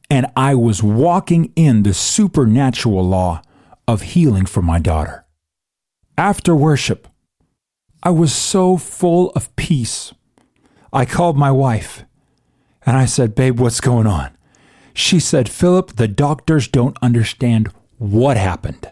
and 0.10 0.26
I 0.36 0.56
was 0.56 0.82
walking 0.82 1.54
in 1.56 1.84
the 1.84 1.94
supernatural 1.94 3.08
law 3.08 3.42
of 3.88 4.02
healing 4.02 4.46
for 4.46 4.62
my 4.62 4.80
daughter. 4.80 5.26
After 6.18 6.56
worship, 6.56 7.08
I 8.02 8.10
was 8.10 8.34
so 8.34 8.78
full 8.78 9.30
of 9.32 9.56
peace. 9.56 10.14
I 10.92 11.06
called 11.06 11.38
my 11.38 11.52
wife 11.52 12.04
and 12.86 12.98
I 12.98 13.06
said, 13.06 13.36
Babe, 13.36 13.60
what's 13.60 13.82
going 13.82 14.08
on? 14.08 14.32
She 14.94 15.20
said, 15.20 15.48
Philip, 15.48 15.96
the 15.96 16.08
doctors 16.08 16.68
don't 16.68 16.98
understand 17.02 17.72
what 18.00 18.38
happened. 18.38 18.92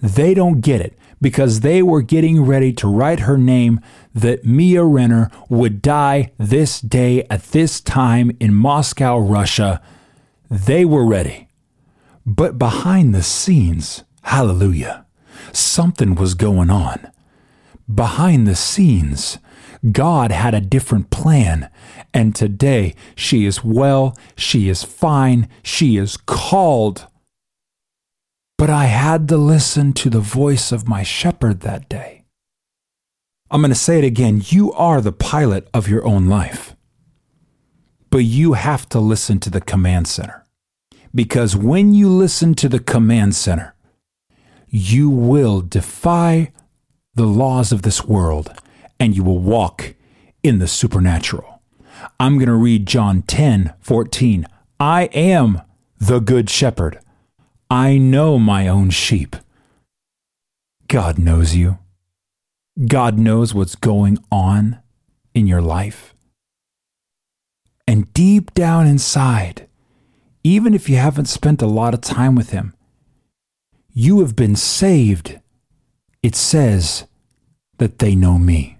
They 0.00 0.34
don't 0.34 0.60
get 0.60 0.80
it 0.80 0.96
because 1.20 1.60
they 1.60 1.82
were 1.82 2.02
getting 2.02 2.44
ready 2.44 2.72
to 2.74 2.86
write 2.86 3.20
her 3.20 3.38
name 3.38 3.80
that 4.14 4.44
Mia 4.44 4.84
Renner 4.84 5.30
would 5.48 5.80
die 5.80 6.32
this 6.38 6.80
day 6.80 7.24
at 7.30 7.44
this 7.44 7.80
time 7.80 8.30
in 8.38 8.54
Moscow, 8.54 9.18
Russia. 9.18 9.80
They 10.50 10.84
were 10.84 11.06
ready. 11.06 11.48
But 12.26 12.58
behind 12.58 13.14
the 13.14 13.22
scenes, 13.22 14.04
hallelujah, 14.22 15.06
something 15.52 16.14
was 16.14 16.34
going 16.34 16.70
on. 16.70 17.10
Behind 17.92 18.46
the 18.46 18.54
scenes, 18.54 19.38
God 19.92 20.30
had 20.30 20.54
a 20.54 20.60
different 20.60 21.10
plan. 21.10 21.70
And 22.12 22.34
today 22.34 22.94
she 23.14 23.44
is 23.44 23.64
well, 23.64 24.16
she 24.36 24.68
is 24.68 24.82
fine, 24.82 25.48
she 25.62 25.96
is 25.96 26.16
called 26.16 27.06
but 28.56 28.70
I 28.70 28.84
had 28.84 29.28
to 29.28 29.36
listen 29.36 29.92
to 29.94 30.10
the 30.10 30.20
voice 30.20 30.72
of 30.72 30.88
my 30.88 31.02
shepherd 31.02 31.60
that 31.60 31.88
day. 31.88 32.24
I'm 33.50 33.60
going 33.60 33.70
to 33.70 33.74
say 33.74 33.98
it 33.98 34.04
again. 34.04 34.42
You 34.44 34.72
are 34.72 35.00
the 35.00 35.12
pilot 35.12 35.68
of 35.72 35.88
your 35.88 36.04
own 36.04 36.28
life. 36.28 36.74
But 38.10 38.24
you 38.24 38.54
have 38.54 38.88
to 38.90 39.00
listen 39.00 39.40
to 39.40 39.50
the 39.50 39.60
command 39.60 40.08
center. 40.08 40.44
Because 41.14 41.56
when 41.56 41.94
you 41.94 42.08
listen 42.08 42.54
to 42.54 42.68
the 42.68 42.80
command 42.80 43.34
center, 43.34 43.74
you 44.68 45.08
will 45.08 45.60
defy 45.60 46.52
the 47.14 47.26
laws 47.26 47.70
of 47.70 47.82
this 47.82 48.04
world 48.04 48.52
and 48.98 49.16
you 49.16 49.22
will 49.22 49.38
walk 49.38 49.94
in 50.42 50.58
the 50.58 50.66
supernatural. 50.66 51.62
I'm 52.18 52.36
going 52.36 52.48
to 52.48 52.54
read 52.54 52.86
John 52.86 53.22
10 53.22 53.74
14. 53.80 54.46
I 54.80 55.04
am 55.12 55.62
the 55.98 56.18
good 56.18 56.50
shepherd. 56.50 56.98
I 57.74 57.98
know 57.98 58.38
my 58.38 58.68
own 58.68 58.90
sheep. 58.90 59.34
God 60.86 61.18
knows 61.18 61.56
you. 61.56 61.78
God 62.86 63.18
knows 63.18 63.52
what's 63.52 63.74
going 63.74 64.18
on 64.30 64.78
in 65.34 65.48
your 65.48 65.60
life. 65.60 66.14
And 67.88 68.14
deep 68.14 68.54
down 68.54 68.86
inside, 68.86 69.66
even 70.44 70.72
if 70.72 70.88
you 70.88 70.98
haven't 70.98 71.24
spent 71.24 71.62
a 71.62 71.66
lot 71.66 71.94
of 71.94 72.00
time 72.00 72.36
with 72.36 72.50
Him, 72.50 72.74
you 73.92 74.20
have 74.20 74.36
been 74.36 74.54
saved. 74.54 75.40
It 76.22 76.36
says 76.36 77.08
that 77.78 77.98
they 77.98 78.14
know 78.14 78.38
me. 78.38 78.78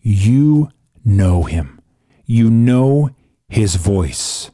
You 0.00 0.70
know 1.04 1.42
Him. 1.42 1.82
You 2.24 2.48
know 2.48 3.10
His 3.46 3.74
voice. 3.74 4.50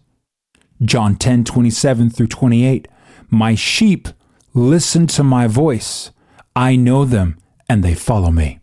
John 0.82 1.14
10 1.14 1.44
27 1.44 2.10
through 2.10 2.26
28. 2.26 2.88
My 3.30 3.54
sheep 3.54 4.08
listen 4.54 5.06
to 5.06 5.22
my 5.22 5.46
voice. 5.46 6.10
I 6.56 6.74
know 6.74 7.04
them, 7.04 7.38
and 7.68 7.84
they 7.84 7.94
follow 7.94 8.32
me. 8.32 8.58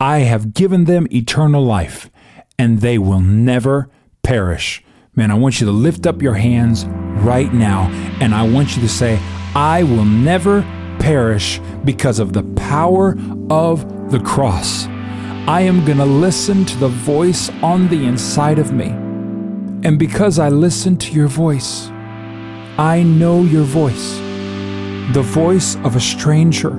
I 0.00 0.20
have 0.20 0.54
given 0.54 0.86
them 0.86 1.06
eternal 1.12 1.62
life, 1.62 2.10
and 2.58 2.80
they 2.80 2.96
will 2.96 3.20
never 3.20 3.90
perish. 4.22 4.82
Man, 5.14 5.30
I 5.30 5.34
want 5.34 5.60
you 5.60 5.66
to 5.66 5.72
lift 5.72 6.06
up 6.06 6.22
your 6.22 6.34
hands 6.34 6.86
right 7.22 7.52
now, 7.52 7.90
and 8.20 8.34
I 8.34 8.48
want 8.48 8.74
you 8.74 8.80
to 8.82 8.88
say, 8.88 9.20
I 9.54 9.82
will 9.82 10.06
never 10.06 10.62
perish 10.98 11.60
because 11.84 12.18
of 12.18 12.32
the 12.32 12.44
power 12.54 13.18
of 13.50 14.10
the 14.10 14.20
cross. 14.20 14.86
I 15.46 15.60
am 15.60 15.84
going 15.84 15.98
to 15.98 16.06
listen 16.06 16.64
to 16.64 16.76
the 16.78 16.88
voice 16.88 17.50
on 17.62 17.88
the 17.88 18.06
inside 18.06 18.58
of 18.58 18.72
me. 18.72 18.86
And 19.84 19.98
because 19.98 20.38
I 20.38 20.48
listen 20.48 20.96
to 20.96 21.12
your 21.12 21.28
voice, 21.28 21.91
I 22.78 23.02
know 23.02 23.42
your 23.42 23.64
voice, 23.64 24.16
the 25.12 25.22
voice 25.22 25.76
of 25.84 25.94
a 25.94 26.00
stranger. 26.00 26.72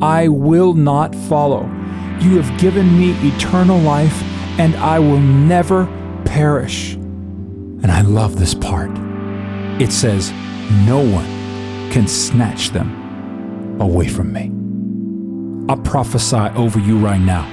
I 0.00 0.28
will 0.28 0.74
not 0.74 1.14
follow. 1.14 1.64
You 2.20 2.40
have 2.40 2.60
given 2.60 2.96
me 2.98 3.12
eternal 3.28 3.78
life, 3.78 4.22
and 4.58 4.76
I 4.76 5.00
will 5.00 5.18
never 5.18 5.86
perish. 6.24 6.94
And 6.94 7.90
I 7.90 8.02
love 8.02 8.38
this 8.38 8.54
part. 8.54 8.90
It 9.80 9.90
says, 9.90 10.30
No 10.86 11.00
one 11.00 11.26
can 11.90 12.06
snatch 12.06 12.70
them 12.70 13.80
away 13.80 14.06
from 14.06 14.32
me. 14.32 14.52
I 15.72 15.76
prophesy 15.76 16.36
over 16.36 16.78
you 16.78 16.98
right 16.98 17.20
now 17.20 17.48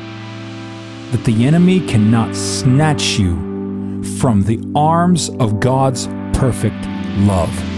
that 1.12 1.26
the 1.26 1.46
enemy 1.48 1.80
cannot 1.88 2.36
snatch 2.36 3.18
you 3.18 4.04
from 4.20 4.44
the 4.44 4.60
arms 4.76 5.30
of 5.40 5.60
God's 5.60 6.08
perfect 6.34 6.86
love. 7.18 7.69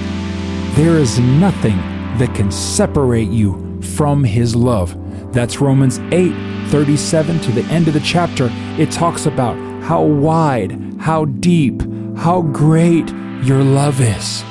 There 0.82 0.98
is 0.98 1.20
nothing 1.20 1.78
that 2.18 2.34
can 2.34 2.50
separate 2.50 3.30
you 3.30 3.80
from 3.84 4.24
his 4.24 4.56
love. 4.56 4.98
That's 5.32 5.62
Romans 5.62 6.00
8 6.12 6.34
37 6.70 7.40
to 7.42 7.52
the 7.52 7.62
end 7.66 7.88
of 7.88 7.94
the 7.94 8.00
chapter. 8.00 8.50
It 8.80 8.90
talks 8.90 9.28
about 9.28 9.54
how 9.84 10.02
wide, 10.02 10.72
how 11.00 11.26
deep, 11.26 11.84
how 12.18 12.42
great 12.42 13.08
your 13.44 13.64
love 13.64 14.02
is. 14.02 14.42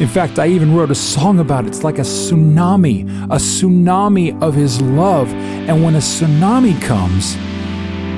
In 0.00 0.08
fact, 0.08 0.38
I 0.38 0.46
even 0.46 0.74
wrote 0.74 0.90
a 0.90 0.94
song 0.94 1.38
about 1.38 1.66
it. 1.66 1.68
It's 1.68 1.84
like 1.84 1.98
a 1.98 2.00
tsunami, 2.00 3.04
a 3.24 3.36
tsunami 3.36 4.42
of 4.42 4.54
his 4.54 4.80
love. 4.80 5.30
And 5.34 5.84
when 5.84 5.96
a 5.96 5.98
tsunami 5.98 6.80
comes, 6.80 7.36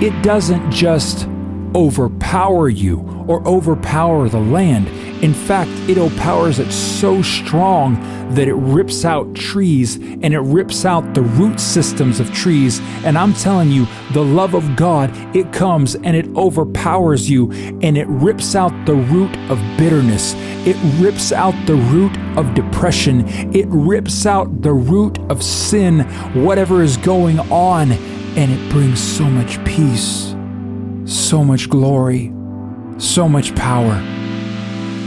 it 0.01 0.23
doesn't 0.23 0.71
just 0.71 1.27
overpower 1.75 2.69
you 2.69 3.01
or 3.27 3.45
overpower 3.45 4.29
the 4.29 4.39
land. 4.39 4.87
In 5.23 5.35
fact, 5.35 5.71
it 5.89 5.99
overpowers 5.99 6.61
it 6.61 6.71
so 6.71 7.23
strong 7.23 7.97
that 8.35 8.47
it 8.47 8.55
rips 8.55 9.05
out 9.05 9.35
trees 9.35 9.97
and 9.97 10.33
it 10.33 10.41
rips 10.41 10.85
out 10.85 11.15
the 11.15 11.23
root 11.23 11.59
systems 11.59 12.21
of 12.21 12.33
trees. 12.33 12.81
And 13.05 13.19
I'm 13.19 13.33
telling 13.33 13.71
you, 13.71 13.87
the 14.13 14.23
love 14.23 14.55
of 14.55 14.77
God, 14.77 15.11
it 15.35 15.53
comes 15.53 15.97
and 15.97 16.15
it 16.15 16.29
overpowers 16.37 17.29
you 17.29 17.51
and 17.83 17.99
it 17.99 18.07
rips 18.09 18.55
out 18.55 18.73
the 18.87 18.95
root 18.95 19.37
of 19.51 19.59
bitterness. 19.77 20.35
It 20.67 20.77
rips 21.01 21.33
out 21.33 21.55
the 21.67 21.77
root 21.77 22.17
of 22.37 22.55
depression. 22.55 23.27
It 23.55 23.67
rips 23.69 24.25
out 24.25 24.63
the 24.63 24.73
root 24.73 25.19
of 25.31 25.43
sin, 25.43 26.01
whatever 26.45 26.83
is 26.83 26.97
going 26.97 27.41
on, 27.51 27.93
and 27.93 28.53
it 28.53 28.71
brings 28.71 29.01
so 29.01 29.25
much 29.25 29.63
peace, 29.65 30.35
so 31.07 31.43
much 31.43 31.69
glory, 31.69 32.33
so 32.99 33.29
much 33.29 33.55
power. 33.57 34.18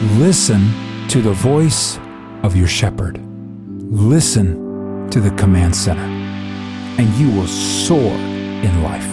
Listen 0.02 0.68
to 1.10 1.22
the 1.22 1.32
voice 1.32 2.00
of 2.42 2.56
your 2.56 2.68
shepherd. 2.68 3.20
Listen 3.68 5.08
to 5.12 5.22
the 5.22 5.30
command 5.36 5.76
center, 5.76 6.02
and 6.02 7.08
you 7.18 7.30
will 7.30 7.46
soar 7.46 8.12
in 8.12 8.82
life. 8.82 9.08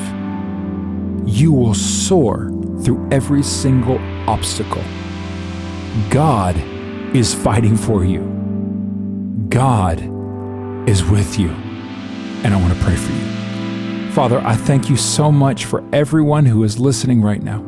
You 1.29 1.53
will 1.53 1.75
soar 1.75 2.51
through 2.81 3.07
every 3.13 3.43
single 3.43 3.99
obstacle. 4.27 4.83
God 6.09 6.57
is 7.15 7.35
fighting 7.35 7.77
for 7.77 8.03
you. 8.03 8.23
God 9.51 10.01
is 10.89 11.05
with 11.05 11.39
you. 11.39 11.51
And 11.51 12.55
I 12.55 12.57
want 12.57 12.73
to 12.73 12.81
pray 12.83 12.97
for 12.97 13.13
you. 13.13 14.13
Father, 14.13 14.41
I 14.41 14.57
thank 14.57 14.89
you 14.89 14.97
so 14.97 15.31
much 15.31 15.67
for 15.67 15.85
everyone 15.93 16.47
who 16.47 16.65
is 16.65 16.79
listening 16.79 17.21
right 17.21 17.43
now. 17.43 17.63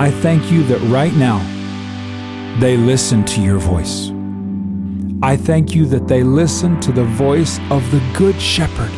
I 0.00 0.12
thank 0.12 0.52
you 0.52 0.62
that 0.64 0.80
right 0.82 1.12
now, 1.14 1.40
they 2.60 2.76
listen 2.76 3.24
to 3.24 3.40
your 3.40 3.58
voice. 3.58 4.10
I 5.22 5.36
thank 5.36 5.74
you 5.74 5.86
that 5.86 6.06
they 6.06 6.22
listen 6.22 6.80
to 6.80 6.92
the 6.92 7.04
voice 7.04 7.58
of 7.70 7.90
the 7.90 8.02
Good 8.16 8.40
Shepherd. 8.40 8.92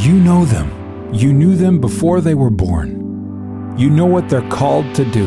You 0.00 0.14
know 0.14 0.44
them. 0.44 1.14
You 1.14 1.32
knew 1.32 1.54
them 1.54 1.80
before 1.80 2.20
they 2.20 2.34
were 2.34 2.50
born. 2.50 3.74
You 3.78 3.90
know 3.90 4.06
what 4.06 4.28
they're 4.28 4.48
called 4.50 4.94
to 4.96 5.04
do. 5.04 5.26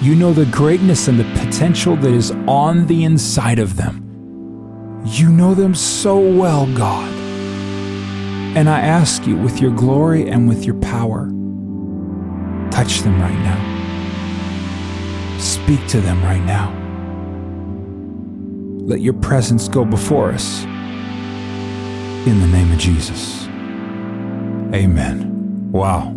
You 0.00 0.14
know 0.14 0.32
the 0.32 0.46
greatness 0.46 1.08
and 1.08 1.18
the 1.18 1.24
potential 1.40 1.94
that 1.96 2.12
is 2.12 2.30
on 2.48 2.86
the 2.86 3.04
inside 3.04 3.58
of 3.58 3.76
them. 3.76 5.02
You 5.04 5.28
know 5.28 5.54
them 5.54 5.74
so 5.74 6.18
well, 6.18 6.66
God. 6.74 7.12
And 8.56 8.68
I 8.68 8.80
ask 8.80 9.26
you, 9.26 9.36
with 9.36 9.60
your 9.60 9.72
glory 9.72 10.28
and 10.28 10.48
with 10.48 10.64
your 10.64 10.76
power, 10.76 11.26
touch 12.70 13.00
them 13.00 13.20
right 13.20 13.38
now. 13.40 13.71
Speak 15.64 15.86
to 15.86 16.00
them 16.00 16.20
right 16.24 16.42
now. 16.42 16.72
Let 18.84 19.00
your 19.00 19.14
presence 19.14 19.68
go 19.68 19.84
before 19.84 20.32
us. 20.32 20.64
In 22.26 22.40
the 22.40 22.48
name 22.48 22.72
of 22.72 22.78
Jesus. 22.78 23.46
Amen. 24.74 25.70
Wow. 25.70 26.16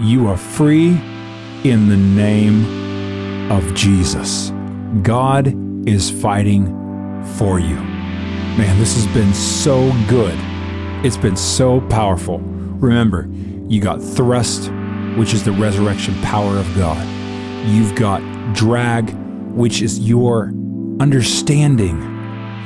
You 0.00 0.26
are 0.26 0.36
free 0.36 1.00
in 1.62 1.88
the 1.88 1.96
name 1.96 3.52
of 3.52 3.72
Jesus. 3.72 4.50
God 5.02 5.54
is 5.88 6.10
fighting 6.10 6.66
for 7.36 7.60
you. 7.60 7.76
Man, 8.56 8.76
this 8.80 8.96
has 8.96 9.06
been 9.14 9.32
so 9.32 9.92
good. 10.08 10.36
It's 11.06 11.16
been 11.16 11.36
so 11.36 11.82
powerful. 11.82 12.40
Remember, 12.40 13.28
you 13.68 13.80
got 13.80 14.02
thrust, 14.02 14.72
which 15.16 15.34
is 15.34 15.44
the 15.44 15.52
resurrection 15.52 16.14
power 16.22 16.58
of 16.58 16.74
God. 16.74 17.06
You've 17.64 17.94
got 17.94 18.20
drag, 18.54 19.10
which 19.54 19.80
is 19.80 19.98
your 19.98 20.52
understanding 21.00 21.98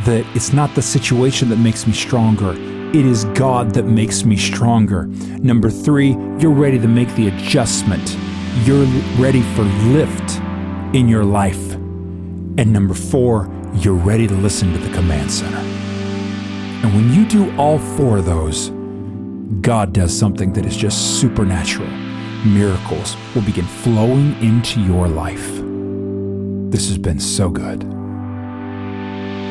that 0.04 0.26
it's 0.34 0.52
not 0.52 0.74
the 0.74 0.82
situation 0.82 1.48
that 1.50 1.58
makes 1.58 1.86
me 1.86 1.92
stronger. 1.92 2.52
It 2.96 3.06
is 3.06 3.24
God 3.26 3.74
that 3.74 3.84
makes 3.84 4.24
me 4.24 4.36
stronger. 4.36 5.06
Number 5.38 5.70
three, 5.70 6.16
you're 6.38 6.50
ready 6.50 6.78
to 6.78 6.88
make 6.88 7.14
the 7.14 7.28
adjustment. 7.28 8.16
You're 8.64 8.86
ready 9.18 9.42
for 9.54 9.62
lift 9.62 10.38
in 10.94 11.08
your 11.08 11.24
life. 11.24 11.74
And 11.74 12.72
number 12.72 12.94
four, 12.94 13.48
you're 13.74 13.94
ready 13.94 14.26
to 14.26 14.34
listen 14.34 14.72
to 14.72 14.78
the 14.78 14.92
command 14.94 15.30
center. 15.30 15.58
And 15.58 16.94
when 16.94 17.12
you 17.12 17.26
do 17.26 17.56
all 17.56 17.78
four 17.78 18.18
of 18.18 18.24
those, 18.24 18.70
God 19.60 19.92
does 19.92 20.16
something 20.16 20.52
that 20.54 20.66
is 20.66 20.76
just 20.76 21.20
supernatural. 21.20 22.07
Miracles 22.46 23.16
will 23.34 23.42
begin 23.42 23.66
flowing 23.66 24.40
into 24.40 24.80
your 24.80 25.08
life. 25.08 25.60
This 26.70 26.88
has 26.88 26.96
been 26.96 27.18
so 27.18 27.50
good. 27.50 27.82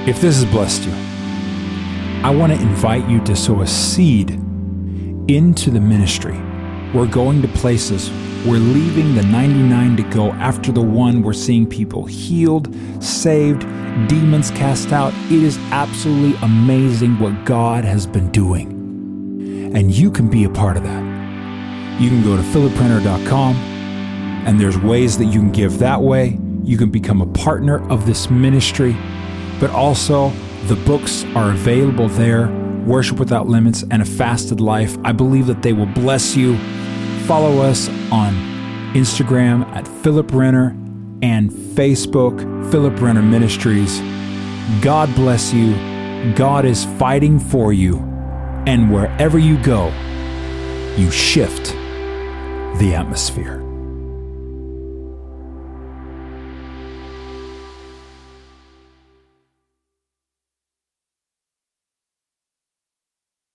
If 0.07 0.21
this 0.21 0.41
has 0.41 0.45
blessed 0.45 0.85
you, 0.85 0.93
I 2.23 2.33
want 2.33 2.53
to 2.53 2.61
invite 2.61 3.07
you 3.09 3.19
to 3.25 3.35
sow 3.35 3.61
a 3.61 3.67
seed 3.67 4.31
into 5.27 5.69
the 5.69 5.81
ministry. 5.81 6.39
We're 6.93 7.07
going 7.07 7.41
to 7.41 7.49
places. 7.49 8.09
We're 8.45 8.59
leaving 8.59 9.15
the 9.15 9.23
99 9.23 9.97
to 9.97 10.03
go 10.03 10.31
after 10.31 10.71
the 10.71 10.81
one. 10.81 11.21
We're 11.21 11.33
seeing 11.33 11.67
people 11.67 12.05
healed, 12.05 12.73
saved, 13.03 13.61
demons 14.07 14.51
cast 14.51 14.93
out. 14.93 15.13
It 15.25 15.43
is 15.43 15.57
absolutely 15.71 16.39
amazing 16.41 17.19
what 17.19 17.43
God 17.43 17.83
has 17.83 18.07
been 18.07 18.31
doing. 18.31 18.71
And 19.75 19.91
you 19.91 20.09
can 20.09 20.29
be 20.29 20.45
a 20.45 20.49
part 20.49 20.77
of 20.77 20.83
that. 20.83 21.06
You 21.99 22.09
can 22.09 22.23
go 22.23 22.37
to 22.37 22.43
philipprenner.com 22.43 23.55
and 24.45 24.61
there's 24.61 24.77
ways 24.77 25.17
that 25.17 25.25
you 25.25 25.39
can 25.39 25.51
give 25.51 25.79
that 25.79 25.99
way. 25.99 26.39
You 26.63 26.77
can 26.77 26.91
become 26.91 27.21
a 27.21 27.25
partner 27.25 27.87
of 27.89 28.05
this 28.05 28.29
ministry, 28.29 28.95
but 29.59 29.71
also 29.71 30.29
the 30.67 30.75
books 30.85 31.23
are 31.35 31.51
available 31.51 32.07
there 32.07 32.49
Worship 32.85 33.17
Without 33.17 33.47
Limits 33.47 33.83
and 33.89 34.01
A 34.01 34.05
Fasted 34.05 34.61
Life. 34.61 34.95
I 35.03 35.11
believe 35.11 35.47
that 35.47 35.63
they 35.63 35.73
will 35.73 35.87
bless 35.87 36.35
you. 36.35 36.57
Follow 37.25 37.61
us 37.61 37.89
on 38.11 38.33
Instagram 38.93 39.65
at 39.75 39.87
Philip 39.87 40.31
Renner 40.31 40.77
and 41.23 41.51
Facebook, 41.51 42.39
Philip 42.69 43.01
Renner 43.01 43.23
Ministries. 43.23 43.99
God 44.81 45.13
bless 45.15 45.51
you. 45.51 45.73
God 46.35 46.63
is 46.63 46.85
fighting 46.99 47.39
for 47.39 47.73
you. 47.73 47.97
And 48.67 48.93
wherever 48.93 49.39
you 49.39 49.61
go, 49.63 49.87
you 50.95 51.09
shift 51.09 51.76
the 52.77 52.93
atmosphere. 52.93 53.66